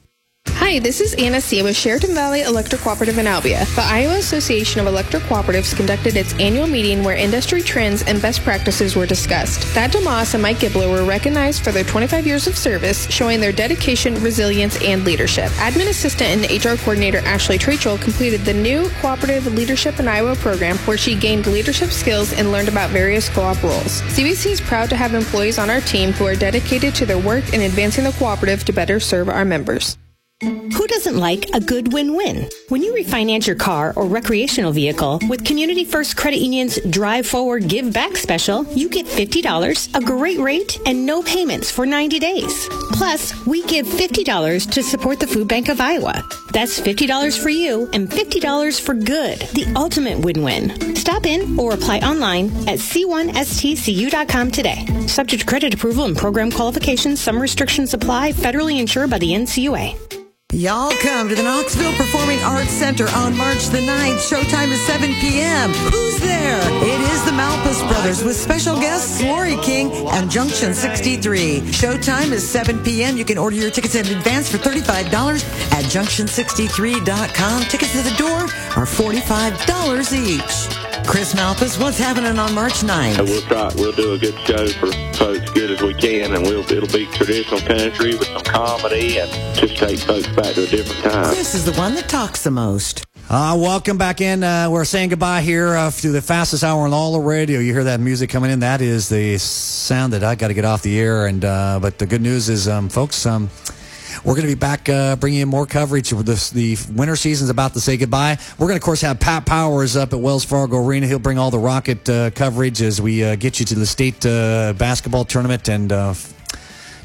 [0.70, 1.64] Hi, this is Anna C.
[1.64, 3.66] with Chariton Valley Electric Cooperative in Albia.
[3.76, 8.44] The Iowa Association of Electric Cooperatives conducted its annual meeting where industry trends and best
[8.44, 9.62] practices were discussed.
[9.62, 13.52] Thad DeMoss and Mike Gibler were recognized for their 25 years of service, showing their
[13.52, 15.50] dedication, resilience, and leadership.
[15.54, 20.78] Admin Assistant and HR Coordinator Ashley Trachel completed the new Cooperative Leadership in Iowa program
[20.86, 24.04] where she gained leadership skills and learned about various co-op roles.
[24.04, 27.56] CBC is proud to have employees on our team who are dedicated to their work
[27.56, 29.98] in advancing the cooperative to better serve our members.
[30.42, 32.48] Who doesn't like a good win-win?
[32.70, 37.68] When you refinance your car or recreational vehicle with Community First Credit Union's Drive Forward
[37.68, 42.70] Give Back special, you get $50, a great rate, and no payments for 90 days.
[42.94, 46.24] Plus, we give $50 to support the Food Bank of Iowa.
[46.54, 49.40] That's $50 for you and $50 for good.
[49.40, 50.96] The ultimate win-win.
[50.96, 54.86] Stop in or apply online at c1stcu.com today.
[55.08, 57.20] Subject to credit approval and program qualifications.
[57.20, 58.32] Some restrictions apply.
[58.32, 60.09] Federally insured by the NCUA.
[60.52, 64.18] Y'all come to the Knoxville Performing Arts Center on March the 9th.
[64.18, 65.70] Showtime is 7 p.m.
[65.70, 66.60] Who's there?
[66.82, 71.60] It is the Malpass Brothers with special guests Lori King and Junction 63.
[71.62, 73.16] Showtime is 7 p.m.
[73.16, 75.14] You can order your tickets in advance for $35
[75.72, 77.62] at junction63.com.
[77.66, 78.40] Tickets at the door
[78.76, 80.89] are $45 each.
[81.10, 83.18] Chris Malpass, what's happening on March 9th?
[83.26, 83.72] We'll try.
[83.74, 87.08] We'll do a good show for folks, good as we can, and we'll it'll be
[87.08, 91.34] traditional country with some comedy, and just take folks back to a different time.
[91.34, 93.04] Chris is the one that talks the most.
[93.28, 94.44] Uh, welcome back in.
[94.44, 97.60] Uh, we're saying goodbye here uh, to the fastest hour on all the radio.
[97.60, 98.60] You hear that music coming in?
[98.60, 101.26] That is the sound that I got to get off the air.
[101.26, 103.50] And uh, but the good news is, um, folks, um,
[104.24, 106.10] we're going to be back uh, bringing in more coverage.
[106.10, 108.38] The, winter season's about to say goodbye.
[108.58, 111.08] We're going to, of course, have Pat Powers up at Wells Fargo Arena.
[111.08, 114.26] He'll bring all the Rocket uh, coverage as we uh, get you to the state
[114.26, 115.70] uh, basketball tournament.
[115.70, 116.14] And uh,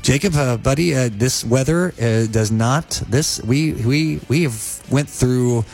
[0.03, 2.91] Jacob, uh, buddy, this weather does not.
[3.09, 5.65] This we we we have went through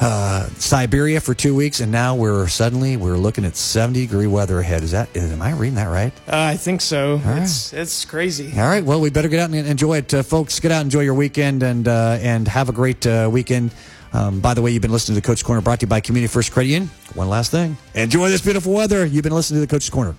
[0.00, 4.58] uh, Siberia for two weeks, and now we're suddenly we're looking at seventy degree weather
[4.60, 4.82] ahead.
[4.82, 5.14] Is that?
[5.16, 6.12] Am I reading that right?
[6.26, 7.16] Uh, I think so.
[7.18, 7.42] right.
[7.42, 8.52] It's it's crazy.
[8.58, 8.84] All right.
[8.84, 10.58] Well, we better get out and enjoy it, uh, folks.
[10.60, 13.72] Get out, and enjoy your weekend, and uh, and have a great uh, weekend.
[14.12, 16.00] Um, by the way, you've been listening to the Coach Corner, brought to you by
[16.00, 16.90] Community First Credit Union.
[17.14, 19.06] One last thing: enjoy this beautiful weather.
[19.06, 20.16] You've been listening to the Coach's Corner.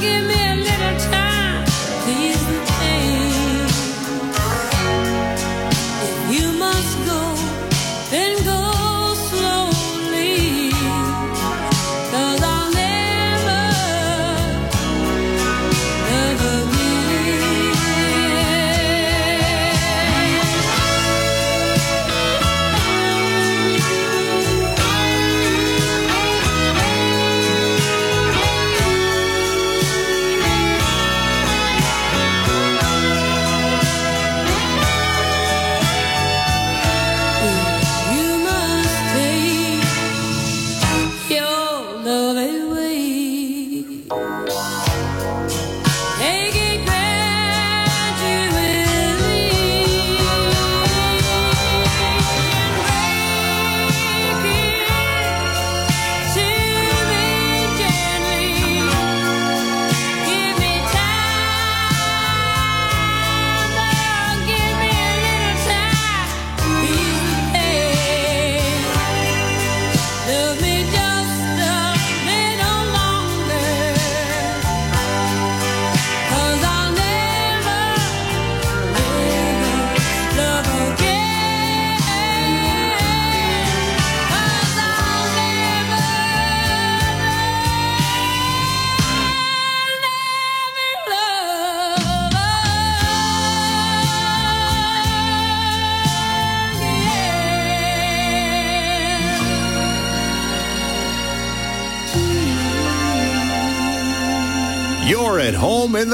[0.00, 0.49] Give me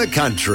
[0.07, 0.37] the country.